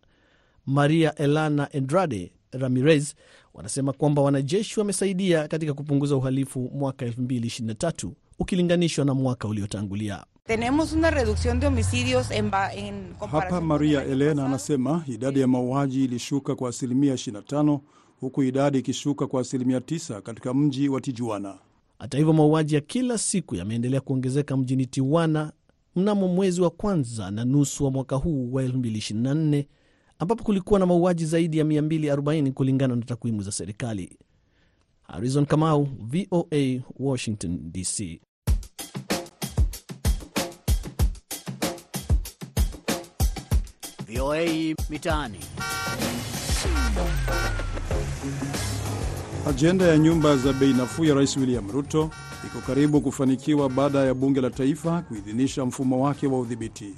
Maria 0.66 1.14
Elena 1.14 1.72
Andrade 1.72 2.32
Ramirez 2.52 3.14
wanasema 3.54 3.92
kwamba 3.92 4.22
wanajeshi 4.22 4.80
wamesaidia 4.80 5.48
katika 5.48 5.74
kupunguza 5.74 6.16
uhalifu 6.16 6.70
mwaka 6.74 7.06
2023 7.06 8.10
ukilinganishwa 8.38 9.04
na 9.04 9.14
mwaka 9.14 9.48
uliotangulia. 9.48 10.24
Hapa 13.30 13.60
Maria 13.60 14.04
Elena 14.04 14.46
anasema 14.46 15.04
idadi 15.08 15.40
ya 15.40 15.46
mauaji 15.46 16.04
ilishuka 16.04 16.54
kwa 16.54 16.68
asilimia 16.68 17.14
25 17.14 17.80
huku 18.20 18.42
idadi 18.42 18.78
ikishuka 18.78 19.26
kwa 19.26 19.40
asilimia 19.40 19.78
9 19.78 20.20
katika 20.20 20.54
mji 20.54 20.88
wa 20.88 21.00
Tijuana. 21.00 21.58
Hata 21.98 22.18
hivyo 22.18 22.32
mauaji 22.32 22.74
ya 22.74 22.80
kila 22.80 23.18
siku 23.18 23.54
yameendelea 23.54 24.00
kuongezeka 24.00 24.56
mjini 24.56 24.86
Tijuana 24.86 25.52
mnamo 25.96 26.28
mwezi 26.28 26.60
wa 26.60 26.70
kwanza 26.70 27.30
na 27.30 27.44
nusu 27.44 27.84
wa 27.84 27.90
mwaka 27.90 28.16
huu 28.16 28.52
wa 28.52 28.62
2024 28.62 29.64
ambapo 30.18 30.44
kulikuwa 30.44 30.80
na 30.80 30.86
mauaji 30.86 31.24
zaidi 31.26 31.58
ya 31.58 31.64
240 31.64 32.52
kulingana 32.52 32.96
na 32.96 33.02
takwimu 33.04 33.42
za 33.42 33.52
serikali. 33.52 34.18
Harrison 35.02 35.46
Kamau, 35.46 35.88
VOA, 36.00 36.80
Washington 36.98 37.58
DC. 37.72 38.20
VOA 44.08 44.74
Mitaani. 44.90 45.38
Ajenda 49.48 49.84
ya 49.84 49.98
nyumba 49.98 50.36
za 50.36 50.52
bei 50.52 50.72
nafuu 50.72 51.04
ya 51.04 51.14
Rais 51.14 51.36
William 51.36 51.70
Ruto 51.70 52.10
iko 52.46 52.60
karibu 52.66 53.00
kufanikiwa 53.00 53.68
baada 53.70 53.98
ya 53.98 54.14
bunge 54.14 54.40
la 54.40 54.50
taifa 54.50 55.02
kuidhinisha 55.02 55.66
mfumo 55.66 56.04
wake 56.04 56.26
wa 56.26 56.40
udhibiti. 56.40 56.94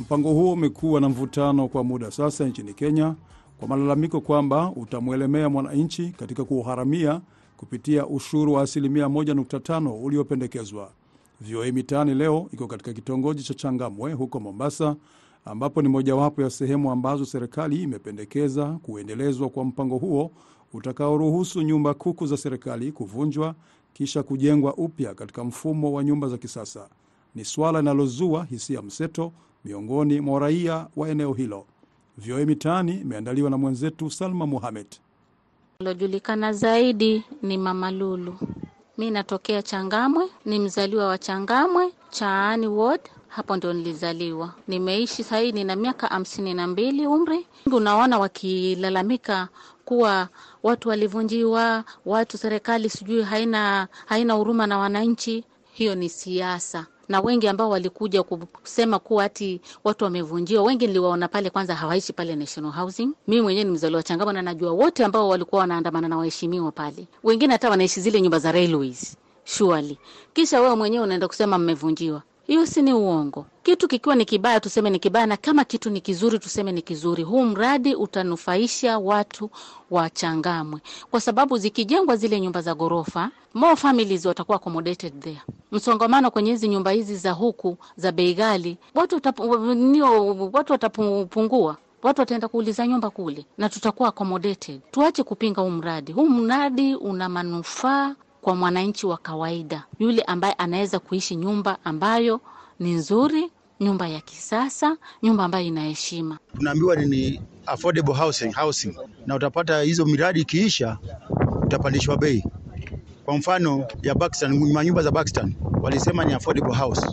Mpango 0.00 0.30
huo 0.32 0.52
umekuwa 0.52 1.00
na 1.00 1.08
mvutano 1.08 1.68
kwa 1.68 1.84
muda 1.84 2.10
sasa 2.10 2.44
nchini 2.44 2.74
Kenya 2.74 3.14
kwa 3.58 3.68
malalamiko 3.68 4.20
kwamba 4.20 4.72
utamwelemea 4.76 5.48
mwananchi 5.48 6.08
katika 6.18 6.44
kuuharamia 6.44 7.20
kupitia 7.56 8.06
ushuru 8.06 8.52
wa 8.52 8.62
asilimia 8.62 9.06
1.5 9.06 10.02
uliopendekezwa. 10.04 10.90
VOA 11.40 11.72
Mitaani 11.72 12.14
leo 12.14 12.48
iko 12.52 12.66
katika 12.66 12.92
kitongoji 12.92 13.42
cha 13.42 13.54
Changamwe 13.54 14.12
huko 14.12 14.40
Mombasa, 14.40 14.96
ambapo 15.44 15.82
ni 15.82 15.88
mojawapo 15.88 16.42
ya 16.42 16.50
sehemu 16.50 16.90
ambazo 16.90 17.24
serikali 17.26 17.82
imependekeza 17.82 18.66
kuendelezwa 18.82 19.48
kwa 19.48 19.64
mpango 19.64 19.98
huo 19.98 20.30
utakaoruhusu 20.72 21.62
nyumba 21.62 21.94
kuku 21.94 22.26
za 22.26 22.36
serikali 22.36 22.92
kuvunjwa 22.92 23.54
kisha 23.92 24.22
kujengwa 24.22 24.74
upya 24.74 25.14
katika 25.14 25.44
mfumo 25.44 25.92
wa 25.92 26.04
nyumba 26.04 26.28
za 26.28 26.38
kisasa. 26.38 26.88
Ni 27.34 27.44
swala 27.44 27.78
linalozua 27.78 28.44
hisia 28.44 28.82
mseto 28.82 29.32
miongoni 29.64 30.20
mwa 30.20 30.40
raia 30.40 30.86
wa 30.96 31.08
eneo 31.08 31.32
hilo. 31.32 31.66
VOA 32.18 32.46
Mitaani 32.46 33.00
imeandaliwa 33.00 33.50
na 33.50 33.58
mwenzetu 33.58 34.10
Salma 34.10 34.46
Muhamed. 34.46 34.86
Lojulikana 35.80 36.52
zaidi 36.52 37.24
ni 37.42 37.58
Mama 37.58 37.90
Lulu. 37.90 38.34
Mi 38.98 39.10
natokea 39.10 39.62
Changamwe, 39.62 40.26
ni 40.44 40.58
mzaliwa 40.58 41.06
wa 41.06 41.18
Changamwe 41.18 41.92
Chaani 42.10 42.66
Ward, 42.66 43.00
hapo 43.30 43.56
ndio 43.56 43.72
nilizaliwa. 43.72 44.52
Nimeishi 44.68 45.24
sahii, 45.24 45.52
nina 45.52 45.76
miaka 45.76 46.06
hamsini 46.06 46.54
na 46.54 46.66
mbili 46.66 47.06
umri. 47.06 47.46
Unaona 47.72 48.18
wakilalamika 48.18 49.48
kuwa 49.84 50.28
watu 50.62 50.88
walivunjiwa, 50.88 51.84
watu 52.06 52.38
serikali 52.38 52.90
sijui 52.90 53.22
haina 53.22 53.88
haina 54.06 54.34
huruma 54.34 54.66
na 54.66 54.78
wananchi. 54.78 55.44
Hiyo 55.72 55.94
ni 55.94 56.08
siasa 56.08 56.86
na 57.08 57.20
wengi 57.20 57.48
ambao 57.48 57.70
walikuja 57.70 58.22
kusema 58.22 58.98
kuwa 58.98 59.24
ati 59.24 59.60
watu 59.84 60.04
wamevunjiwa, 60.04 60.62
wengi 60.62 60.86
niliwaona 60.86 61.28
pale, 61.28 61.50
kwanza 61.50 61.74
hawaishi 61.74 62.12
pale 62.12 62.36
National 62.36 62.72
Housing. 62.72 63.08
Mimi 63.28 63.42
mwenyewe 63.42 63.64
ni 63.64 63.70
mzaliwa 63.70 64.02
Changamwe 64.02 64.32
na 64.34 64.42
najua 64.42 64.72
wote 64.72 65.04
ambao 65.04 65.28
walikuwa 65.28 65.60
wanaandamana 65.60 66.08
na 66.08 66.16
waheshimiwa 66.16 66.72
pale, 66.72 67.06
wengine 67.24 67.52
hata 67.52 67.70
wanaishi 67.70 68.00
zile 68.00 68.20
nyumba 68.20 68.38
za 68.38 68.52
railways 68.52 69.16
surely. 69.44 69.98
Kisha 70.32 70.60
wewe 70.60 70.76
mwenyewe 70.76 71.04
unaenda 71.04 71.28
kusema 71.28 71.58
mmevunjiwa. 71.58 72.22
Hiyo 72.50 72.66
si 72.66 72.82
ni 72.82 72.92
uongo. 72.92 73.46
Kitu 73.62 73.88
kikiwa 73.88 74.14
ni 74.14 74.24
kibaya 74.24 74.60
tuseme 74.60 74.90
ni 74.90 74.98
kibaya, 74.98 75.26
na 75.26 75.36
kama 75.36 75.64
kitu 75.64 75.90
ni 75.90 76.00
kizuri 76.00 76.38
tuseme 76.38 76.72
ni 76.72 76.82
kizuri. 76.82 77.22
Huu 77.22 77.44
mradi 77.44 77.94
utanufaisha 77.94 78.98
watu 78.98 79.50
wa 79.90 80.10
Changamwe 80.10 80.80
kwa 81.10 81.20
sababu 81.20 81.58
zikijengwa 81.58 82.16
zile 82.16 82.40
nyumba 82.40 82.60
za 82.62 82.74
ghorofa, 82.74 83.30
more 83.54 83.76
families 83.76 84.26
watakuwa 84.26 84.56
accommodated 84.56 85.20
there. 85.20 85.42
Msongamano 85.72 86.30
kwenye 86.30 86.50
hizi 86.50 86.68
nyumba 86.68 86.90
hizi 86.90 87.16
za 87.16 87.32
huku 87.32 87.76
za 87.96 88.12
bei 88.12 88.34
ghali, 88.34 88.76
watu 88.94 89.14
watapu, 89.14 89.50
watapungua 90.52 91.76
watu 92.02 92.20
wataenda 92.20 92.48
kuuliza 92.48 92.86
nyumba 92.86 93.10
kule 93.10 93.46
na 93.58 93.68
tutakuwa 93.68 94.08
accommodated. 94.08 94.80
Tuache 94.90 95.22
kupinga 95.22 95.62
huu 95.62 95.70
mradi. 95.70 96.12
Huu 96.12 96.28
mradi 96.28 96.94
una 96.94 97.28
manufaa 97.28 98.14
kwa 98.40 98.56
mwananchi 98.56 99.06
wa 99.06 99.16
kawaida, 99.16 99.84
yule 99.98 100.22
ambaye 100.22 100.52
anaweza 100.54 100.98
kuishi 100.98 101.36
nyumba 101.36 101.78
ambayo 101.84 102.40
ni 102.78 102.92
nzuri, 102.92 103.50
nyumba 103.80 104.08
ya 104.08 104.20
kisasa, 104.20 104.96
nyumba 105.22 105.44
ambayo 105.44 105.66
ina 105.66 105.80
heshima. 105.84 106.38
Tunaambiwa 106.56 106.96
ni 106.96 107.40
affordable 107.66 108.14
housing, 108.14 108.52
housing, 108.52 108.94
na 109.26 109.34
utapata 109.34 109.80
hizo 109.82 110.04
miradi 110.06 110.40
ikiisha 110.40 110.98
utapandishwa 111.62 112.16
bei. 112.16 112.44
Kwa 113.24 113.36
mfano 113.38 113.84
ya 114.02 114.14
Pakistan, 114.14 114.72
manyumba 114.72 115.02
za 115.02 115.12
Pakistan 115.12 115.54
walisema 115.82 116.24
ni 116.24 116.32
affordable 116.34 116.74
house. 116.74 117.06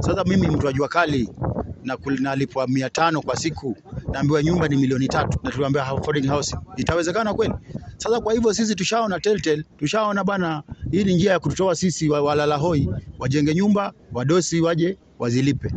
Sasa 0.00 0.24
mimi 0.24 0.46
mtu 0.48 0.66
wa 0.66 0.72
jua 0.72 0.88
kali 0.88 1.28
na 1.84 1.96
nalipwa 2.20 2.66
mia 2.68 2.90
tano 2.90 3.22
kwa 3.22 3.36
siku, 3.36 3.76
naambiwa 4.12 4.42
nyumba 4.42 4.68
ni 4.68 4.76
milioni 4.76 5.08
tatu 5.08 5.38
na 5.42 5.50
tuliambiwa 5.50 5.86
affording 5.86 6.28
housing. 6.28 6.56
Itawezekana 6.76 7.34
kweli? 7.34 7.54
Sasa 7.96 8.20
kwa 8.20 8.32
hivyo 8.32 8.54
sisi 8.54 8.74
tushaona 8.74 9.20
telltale, 9.20 9.62
tushaona 9.78 10.24
bana, 10.24 10.62
hii 10.90 11.04
ni 11.04 11.14
njia 11.14 11.32
ya 11.32 11.38
kututoa 11.40 11.74
sisi 11.74 12.08
walala 12.10 12.56
hoi, 12.56 12.88
wajenge 13.18 13.54
nyumba, 13.54 13.92
wadosi 14.12 14.60
waje 14.60 14.98
wazilipe. 15.18 15.74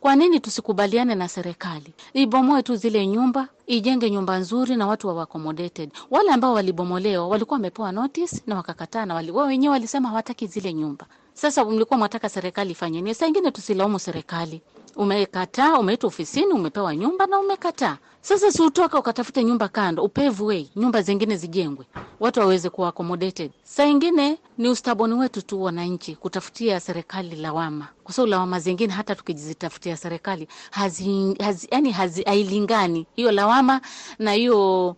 Kwa 0.00 0.16
nini 0.16 0.40
tusikubaliane 0.40 1.14
na 1.14 1.28
serikali 1.28 1.94
ibomoe 2.14 2.62
tu 2.62 2.76
zile 2.76 3.06
nyumba, 3.06 3.48
ijenge 3.66 4.10
nyumba 4.10 4.38
nzuri 4.38 4.76
na 4.76 4.86
watu 4.86 5.08
wa 5.08 5.22
accommodated? 5.22 5.90
Wale 6.10 6.30
ambao 6.30 6.52
walibomolewa 6.52 7.28
walikuwa 7.28 7.54
wamepewa 7.56 7.92
notice 7.92 8.42
na 8.46 8.56
wakakataa, 8.56 9.06
na 9.06 9.14
wao 9.14 9.46
wenyewe 9.46 9.72
walisema 9.72 10.08
hawataki 10.08 10.46
zile 10.46 10.72
nyumba. 10.74 11.06
Sasa 11.34 11.64
mlikuwa 11.64 11.98
mwataka 11.98 12.28
serikali 12.28 12.70
ifanye 12.70 13.00
nini? 13.02 13.14
Saa 13.14 13.26
ingine 13.26 13.50
tusilaumu 13.50 13.98
serikali. 13.98 14.62
Umekataa, 14.96 15.78
umeitwa 15.78 16.08
ofisini, 16.08 16.52
umepewa 16.52 16.96
nyumba 16.96 17.26
na 17.26 17.38
umekataa. 17.38 17.96
Sasa 18.20 18.52
si 18.52 18.62
utoka 18.62 18.98
ukatafute 18.98 19.44
nyumba 19.44 19.68
kando, 19.68 20.02
upave 20.04 20.42
way, 20.44 20.68
nyumba 20.76 21.02
zingine 21.02 21.36
zijengwe, 21.36 21.86
watu 22.20 22.40
waweze 22.40 22.70
kuwa 22.70 22.88
accommodated. 22.88 23.50
Saa 23.62 23.84
ingine 23.86 24.38
ni 24.58 24.68
ustaboni 24.68 25.14
wetu 25.14 25.42
tu 25.42 25.62
wananchi 25.62 26.14
kutafutia 26.16 26.80
serikali 26.80 27.36
lawama, 27.36 27.88
kwa 28.04 28.14
sababu 28.14 28.30
lawama 28.30 28.60
zingine 28.60 28.92
hata 28.92 29.14
tukijizitafutia 29.14 29.96
serikali 29.96 30.48
hazi, 30.70 31.36
hazi, 31.40 31.68
yani 31.70 31.90
hazi, 31.92 32.22
hailingani 32.22 33.06
hiyo 33.16 33.32
lawama 33.32 33.80
na 34.18 34.32
hiyo 34.32 34.96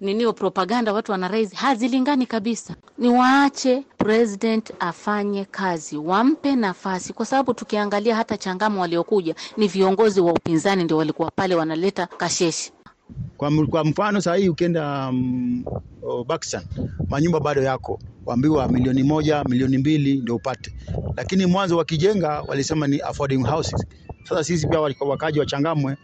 ninio 0.00 0.32
propaganda 0.32 0.92
watu 0.92 1.12
wana 1.12 1.30
hazilingani 1.54 2.26
kabisa. 2.26 2.74
Ni 2.98 3.08
waache 3.08 3.82
president 3.98 4.72
afanye 4.80 5.44
kazi, 5.44 5.96
wampe 5.96 6.56
nafasi, 6.56 7.12
kwa 7.12 7.26
sababu 7.26 7.54
tukiangalia 7.54 8.16
hata 8.16 8.36
changamo 8.36 8.80
waliokuja 8.80 9.34
ni 9.56 9.68
viongozi 9.68 10.20
wa 10.20 10.32
upinzani 10.32 10.84
ndio 10.84 10.96
walikuwa 10.96 11.30
pale 11.30 11.54
wanaleta 11.54 12.06
kasheshi. 12.06 12.72
Kwa, 13.36 13.50
kwa 13.70 13.84
mfano 13.84 14.20
saa 14.20 14.34
hii 14.34 14.48
ukienda 14.48 15.08
um, 15.08 15.64
Pakistan 16.26 16.62
manyumba 17.08 17.40
bado 17.40 17.62
yako, 17.62 17.98
waambiwa 18.26 18.68
milioni 18.68 19.02
moja 19.02 19.44
milioni 19.44 19.78
mbili 19.78 20.14
ndio 20.14 20.36
upate, 20.36 20.72
lakini 21.16 21.46
mwanzo 21.46 21.76
wakijenga 21.76 22.40
walisema 22.42 22.86
ni 22.86 23.00
affording 23.00 23.44
houses. 23.46 23.86
Sasa 24.24 24.44
sisi 24.44 24.66
pia 24.68 24.80
wakaji 24.80 25.38
wa 25.40 25.46
Changamwe 25.46 25.96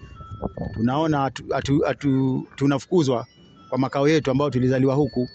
tunaona 0.75 1.25
atu, 1.25 1.55
atu, 1.55 1.87
atu, 1.87 2.47
tunafukuzwa 2.57 3.27
kwa 3.73 3.79
makao 3.79 4.09
yetu 4.09 4.31
ambayo 4.31 4.51
tulizaliwa 4.51 4.95
huku. 4.95 5.29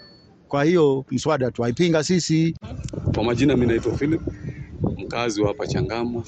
Kwa 0.48 0.64
hiyo 0.64 1.06
mswada 1.12 1.52
tuwaipinga 1.52 2.04
sisi. 2.04 2.56
Kwa 3.16 3.24
majina 3.24 3.56
mimi 3.56 3.68
naitwa 3.68 3.98
Philip, 3.98 4.22
mkazi 4.98 5.42
wa 5.42 5.48
hapa 5.48 5.68
Changamwe 5.68 6.24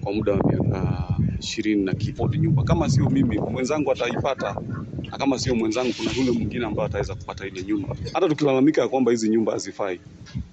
kwa 0.00 0.12
muda 0.12 0.32
wa 0.32 0.38
miaka 0.52 1.04
ishirini 1.40 1.84
na 1.84 1.94
kitu. 1.94 2.28
Nyumba 2.34 2.62
kama 2.62 2.88
sio 2.88 3.10
mimi, 3.10 3.38
mwenzangu 3.38 3.92
ataipata, 3.92 4.56
na 5.10 5.18
kama 5.18 5.38
sio 5.38 5.54
mwenzangu, 5.54 5.92
kuna 5.96 6.10
yule 6.12 6.30
mwingine 6.30 6.66
ambaye 6.66 6.86
ataweza 6.86 7.14
kupata 7.14 7.46
ile 7.46 7.62
nyumba. 7.62 7.96
Hata 8.12 8.28
tukilalamika 8.28 8.82
ya 8.82 8.88
kwamba 8.88 9.10
hizi 9.10 9.28
nyumba 9.28 9.52
hazifai, 9.52 10.00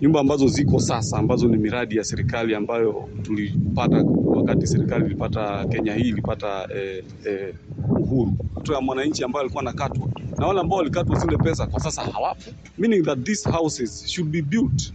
nyumba 0.01 0.19
ambazo 0.19 0.47
ziko 0.47 0.79
sasa, 0.79 1.17
ambazo 1.17 1.47
ni 1.47 1.57
miradi 1.57 1.97
ya 1.97 2.03
serikali 2.03 2.55
ambayo 2.55 3.09
tulipata 3.23 4.03
wakati 4.25 4.67
serikali 4.67 5.05
ilipata, 5.05 5.65
Kenya 5.65 5.93
hii 5.95 6.09
ilipata 6.09 6.67
eh, 6.75 7.03
eh, 7.25 7.53
uhuru 7.99 8.31
mtu 8.65 8.73
ya 8.73 8.81
mwananchi 8.81 9.23
ambaye 9.23 9.41
alikuwa 9.41 9.61
anakatwa 9.61 10.07
na 10.37 10.47
wale 10.47 10.59
ambao 10.59 10.77
walikatwa 10.77 11.15
zile 11.19 11.37
pesa 11.37 11.67
kwa 11.67 11.79
sasa 11.79 12.01
hawapo, 12.01 12.51
meaning 12.77 13.03
that 13.05 13.23
these 13.23 13.49
houses 13.49 14.05
should 14.07 14.31
be 14.31 14.41
built 14.41 14.93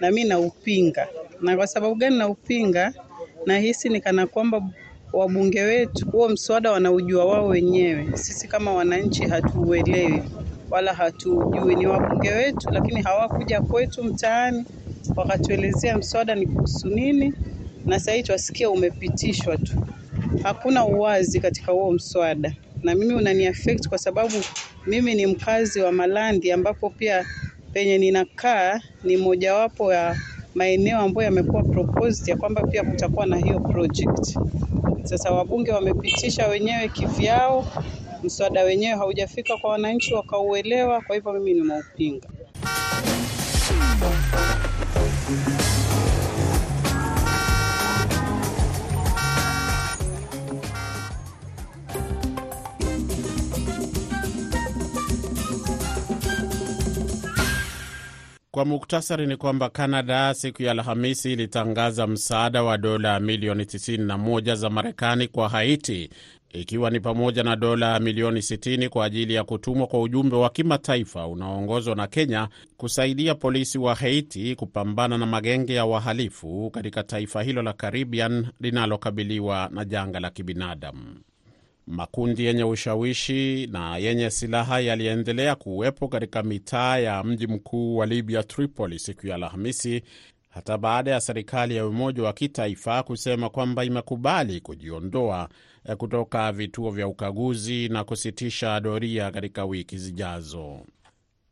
na 0.00 0.10
mi 0.10 0.24
naupinga. 0.24 1.08
Na 1.40 1.56
kwa 1.56 1.66
sababu 1.66 1.94
gani 1.94 2.18
naupinga? 2.18 2.92
Nahisi 3.46 3.88
ni 3.88 4.00
kana 4.00 4.26
kwamba 4.26 4.62
wabunge 5.12 5.62
wetu 5.62 6.10
huo 6.10 6.28
mswada 6.28 6.72
wanaujua 6.72 7.24
wao 7.24 7.46
wenyewe, 7.46 8.08
sisi 8.16 8.48
kama 8.48 8.72
wananchi 8.74 9.22
hatuuelewi 9.28 10.22
wala 10.70 10.94
hatuujui. 10.94 11.74
Ni 11.76 11.86
wabunge 11.86 12.30
wetu, 12.30 12.68
lakini 12.70 13.02
hawakuja 13.02 13.60
kwetu 13.60 14.04
mtaani 14.04 14.64
wakatuelezea 15.16 15.98
mswada 15.98 16.34
ni 16.34 16.46
kuhusu 16.46 16.88
nini, 16.88 17.34
na 17.86 17.98
sasa 17.98 18.12
hivi 18.12 18.24
twasikia 18.26 18.70
umepitishwa 18.70 19.56
tu, 19.56 19.86
hakuna 20.42 20.84
uwazi 20.84 21.40
katika 21.40 21.72
huo 21.72 21.92
mswada, 21.92 22.52
na 22.82 22.94
mimi 22.94 23.14
unaniaffect 23.14 23.88
kwa 23.88 23.98
sababu 23.98 24.34
mimi 24.86 25.14
ni 25.14 25.26
mkazi 25.26 25.80
wa 25.80 25.92
Malandi 25.92 26.52
ambapo 26.52 26.90
pia 26.90 27.26
penye 27.72 27.98
ninakaa 27.98 28.80
ni 29.04 29.16
mojawapo 29.16 29.92
ya 29.92 30.16
maeneo 30.54 30.98
ambayo 30.98 31.24
yamekuwa 31.24 31.62
proposed 31.62 32.28
ya 32.28 32.36
kwamba 32.36 32.62
pia 32.62 32.84
kutakuwa 32.84 33.26
na 33.26 33.36
hiyo 33.36 33.60
project. 33.60 34.38
Sasa 35.04 35.32
wabunge 35.32 35.72
wamepitisha 35.72 36.48
wenyewe 36.48 36.88
kivyao, 36.88 37.64
mswada 38.22 38.62
wenyewe 38.62 38.96
haujafika 38.96 39.56
kwa 39.56 39.70
wananchi 39.70 40.14
wakauelewa, 40.14 41.00
kwa 41.00 41.16
hivyo 41.16 41.32
mimi 41.32 41.54
nimeupinga. 41.54 42.28
Kwa 58.60 58.66
muktasari 58.66 59.26
ni 59.26 59.36
kwamba 59.36 59.68
Canada 59.68 60.34
siku 60.34 60.62
ya 60.62 60.70
Alhamisi 60.70 61.32
ilitangaza 61.32 62.06
msaada 62.06 62.62
wa 62.62 62.78
dola 62.78 63.20
milioni 63.20 63.64
91 63.64 64.54
za 64.54 64.70
Marekani 64.70 65.28
kwa 65.28 65.48
Haiti, 65.48 66.10
ikiwa 66.52 66.90
ni 66.90 67.00
pamoja 67.00 67.42
na 67.42 67.56
dola 67.56 68.00
milioni 68.00 68.40
60 68.40 68.88
kwa 68.88 69.04
ajili 69.04 69.34
ya 69.34 69.44
kutumwa 69.44 69.86
kwa 69.86 70.00
ujumbe 70.02 70.36
wa 70.36 70.50
kimataifa 70.50 71.26
unaoongozwa 71.26 71.94
na 71.94 72.06
Kenya 72.06 72.48
kusaidia 72.76 73.34
polisi 73.34 73.78
wa 73.78 73.94
Haiti 73.94 74.54
kupambana 74.54 75.18
na 75.18 75.26
magenge 75.26 75.74
ya 75.74 75.84
wahalifu 75.84 76.70
katika 76.70 77.02
taifa 77.02 77.42
hilo 77.42 77.62
la 77.62 77.72
Caribbean 77.72 78.46
linalokabiliwa 78.60 79.68
na 79.72 79.84
janga 79.84 80.20
la 80.20 80.30
kibinadamu. 80.30 81.16
Makundi 81.86 82.44
yenye 82.44 82.64
ushawishi 82.64 83.66
na 83.66 83.96
yenye 83.96 84.30
silaha 84.30 84.80
yaliendelea 84.80 85.54
kuwepo 85.54 86.08
katika 86.08 86.42
mitaa 86.42 86.98
ya 86.98 87.24
mji 87.24 87.46
mkuu 87.46 87.96
wa 87.96 88.06
Libya, 88.06 88.42
Tripoli, 88.42 88.98
siku 88.98 89.26
ya 89.26 89.34
Alhamisi, 89.34 90.02
hata 90.48 90.78
baada 90.78 91.10
ya 91.10 91.20
serikali 91.20 91.76
ya 91.76 91.86
umoja 91.86 92.22
wa 92.22 92.32
kitaifa 92.32 93.02
kusema 93.02 93.50
kwamba 93.50 93.84
imekubali 93.84 94.60
kujiondoa 94.60 95.48
kutoka 95.96 96.52
vituo 96.52 96.90
vya 96.90 97.08
ukaguzi 97.08 97.88
na 97.88 98.04
kusitisha 98.04 98.80
doria 98.80 99.30
katika 99.30 99.64
wiki 99.64 99.98
zijazo. 99.98 100.80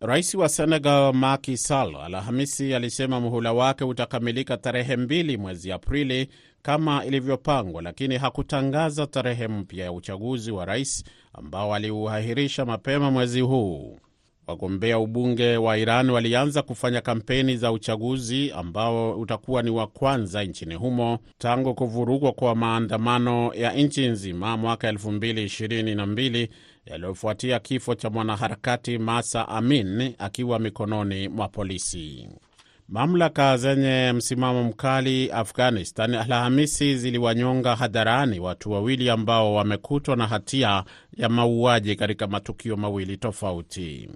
Rais 0.00 0.34
wa 0.34 0.48
Senegal 0.48 1.12
Macky 1.14 1.56
Sall 1.56 1.96
Alhamisi 1.96 2.74
alisema 2.74 3.20
muhula 3.20 3.52
wake 3.52 3.84
utakamilika 3.84 4.56
tarehe 4.56 4.96
mbili 4.96 5.36
mwezi 5.36 5.72
Aprili 5.72 6.28
kama 6.62 7.04
ilivyopangwa, 7.04 7.82
lakini 7.82 8.16
hakutangaza 8.18 9.06
tarehe 9.06 9.48
mpya 9.48 9.84
ya 9.84 9.92
uchaguzi 9.92 10.50
wa 10.52 10.64
rais 10.64 11.04
ambao 11.32 11.74
aliuahirisha 11.74 12.64
mapema 12.64 13.10
mwezi 13.10 13.40
huu. 13.40 13.98
Wagombea 14.46 14.98
ubunge 14.98 15.56
wa 15.56 15.78
Iran 15.78 16.10
walianza 16.10 16.62
kufanya 16.62 17.00
kampeni 17.00 17.56
za 17.56 17.72
uchaguzi 17.72 18.52
ambao 18.52 19.18
utakuwa 19.20 19.62
ni 19.62 19.70
wa 19.70 19.86
kwanza 19.86 20.44
nchini 20.44 20.74
humo 20.74 21.18
tangu 21.38 21.74
kuvurugwa 21.74 22.32
kwa 22.32 22.54
maandamano 22.54 23.54
ya 23.54 23.72
nchi 23.72 24.06
nzima 24.06 24.56
mwaka 24.56 24.92
2022 24.92 26.48
yaliyofuatia 26.86 27.58
kifo 27.58 27.94
cha 27.94 28.10
mwanaharakati 28.10 28.98
Masa 28.98 29.48
Amin 29.48 30.14
akiwa 30.18 30.58
mikononi 30.58 31.28
mwa 31.28 31.48
polisi. 31.48 32.28
Mamlaka 32.88 33.56
zenye 33.56 34.12
msimamo 34.12 34.64
mkali 34.64 35.30
Afghanistan 35.32 36.14
Alhamisi 36.14 36.96
ziliwanyonga 36.96 37.76
hadharani 37.76 38.40
watu 38.40 38.70
wawili 38.72 39.10
ambao 39.10 39.54
wamekutwa 39.54 40.16
na 40.16 40.26
hatia 40.26 40.84
ya 41.16 41.28
mauaji 41.28 41.96
katika 41.96 42.26
matukio 42.26 42.76
mawili 42.76 43.16
tofauti. 43.16 44.08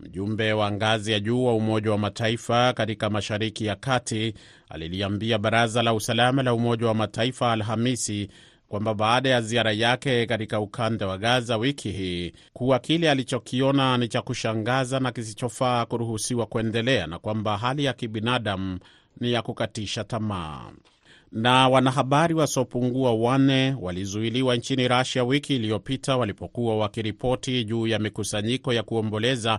Mjumbe 0.00 0.52
wa 0.52 0.72
ngazi 0.72 1.12
ya 1.12 1.20
juu 1.20 1.44
wa 1.44 1.54
Umoja 1.54 1.90
wa 1.90 1.98
Mataifa 1.98 2.72
katika 2.72 3.10
Mashariki 3.10 3.66
ya 3.66 3.76
Kati 3.76 4.34
aliliambia 4.68 5.38
Baraza 5.38 5.82
la 5.82 5.94
Usalama 5.94 6.42
la 6.42 6.54
Umoja 6.54 6.86
wa 6.86 6.94
Mataifa 6.94 7.52
Alhamisi 7.52 8.28
kwamba 8.68 8.94
baada 8.94 9.28
ya 9.28 9.40
ziara 9.40 9.72
yake 9.72 10.26
katika 10.26 10.60
ukanda 10.60 11.06
wa 11.06 11.18
Gaza 11.18 11.56
wiki 11.56 11.90
hii 11.90 12.32
kuwa 12.52 12.78
kile 12.78 13.10
alichokiona 13.10 13.96
ni 13.98 14.08
cha 14.08 14.22
kushangaza 14.22 15.00
na 15.00 15.12
kisichofaa 15.12 15.86
kuruhusiwa 15.86 16.46
kuendelea 16.46 17.06
na 17.06 17.18
kwamba 17.18 17.58
hali 17.58 17.84
ya 17.84 17.92
kibinadamu 17.92 18.78
ni 19.20 19.32
ya 19.32 19.42
kukatisha 19.42 20.04
tamaa. 20.04 20.70
Na 21.32 21.68
wanahabari 21.68 22.34
wasiopungua 22.34 23.12
wanne 23.14 23.76
walizuiliwa 23.80 24.56
nchini 24.56 24.88
Russia 24.88 25.24
wiki 25.24 25.56
iliyopita 25.56 26.16
walipokuwa 26.16 26.76
wakiripoti 26.78 27.64
juu 27.64 27.86
ya 27.86 27.98
mikusanyiko 27.98 28.72
ya 28.72 28.82
kuomboleza 28.82 29.58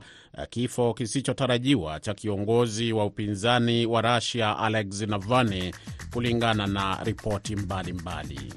kifo 0.50 0.94
kisichotarajiwa 0.94 2.00
cha 2.00 2.14
kiongozi 2.14 2.94
wa 2.94 3.06
upinzani 3.06 3.86
wa 3.86 4.02
Russia 4.16 4.58
Alexei 4.58 5.08
Navalny, 5.08 5.74
kulingana 6.14 6.68
na 6.68 7.04
ripoti 7.04 7.56
mbalimbali. 7.56 8.54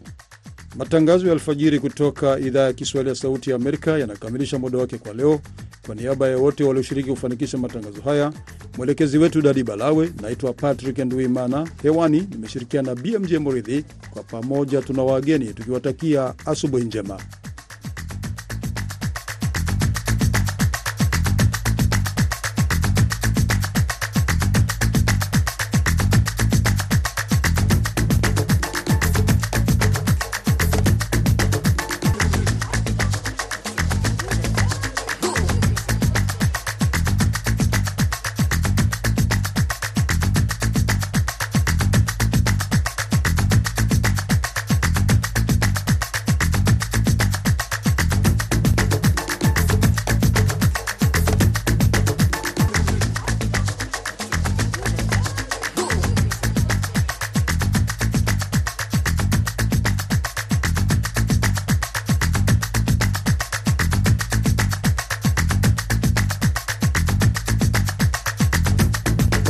Matangazo 0.76 1.26
ya 1.26 1.32
alfajiri 1.32 1.80
kutoka 1.80 2.38
idhaa 2.38 2.60
ya 2.64 2.72
Kiswahili 2.72 3.08
ya 3.10 3.14
Sauti 3.16 3.50
ya 3.50 3.56
Amerika 3.56 3.98
yanakamilisha 3.98 4.58
muda 4.58 4.78
wake 4.78 4.98
kwa 4.98 5.14
leo. 5.14 5.40
Kwa 5.86 5.94
niaba 5.94 6.28
ya 6.28 6.36
wote 6.38 6.64
walioshiriki 6.64 7.10
kufanikisha 7.10 7.58
matangazo 7.58 8.02
haya, 8.02 8.32
mwelekezi 8.76 9.18
wetu 9.18 9.42
Dadi 9.42 9.62
Balawe, 9.64 10.12
naitwa 10.22 10.52
Patrick 10.52 10.98
Nduimana. 10.98 11.68
Hewani 11.82 12.28
nimeshirikiana 12.30 12.94
na 12.94 13.02
BMJ 13.02 13.34
Moridhi. 13.34 13.84
Kwa 14.10 14.22
pamoja 14.22 14.82
tuna 14.82 15.02
wageni 15.02 15.46
tukiwatakia 15.54 16.34
asubuhi 16.46 16.84
njema. 16.84 17.18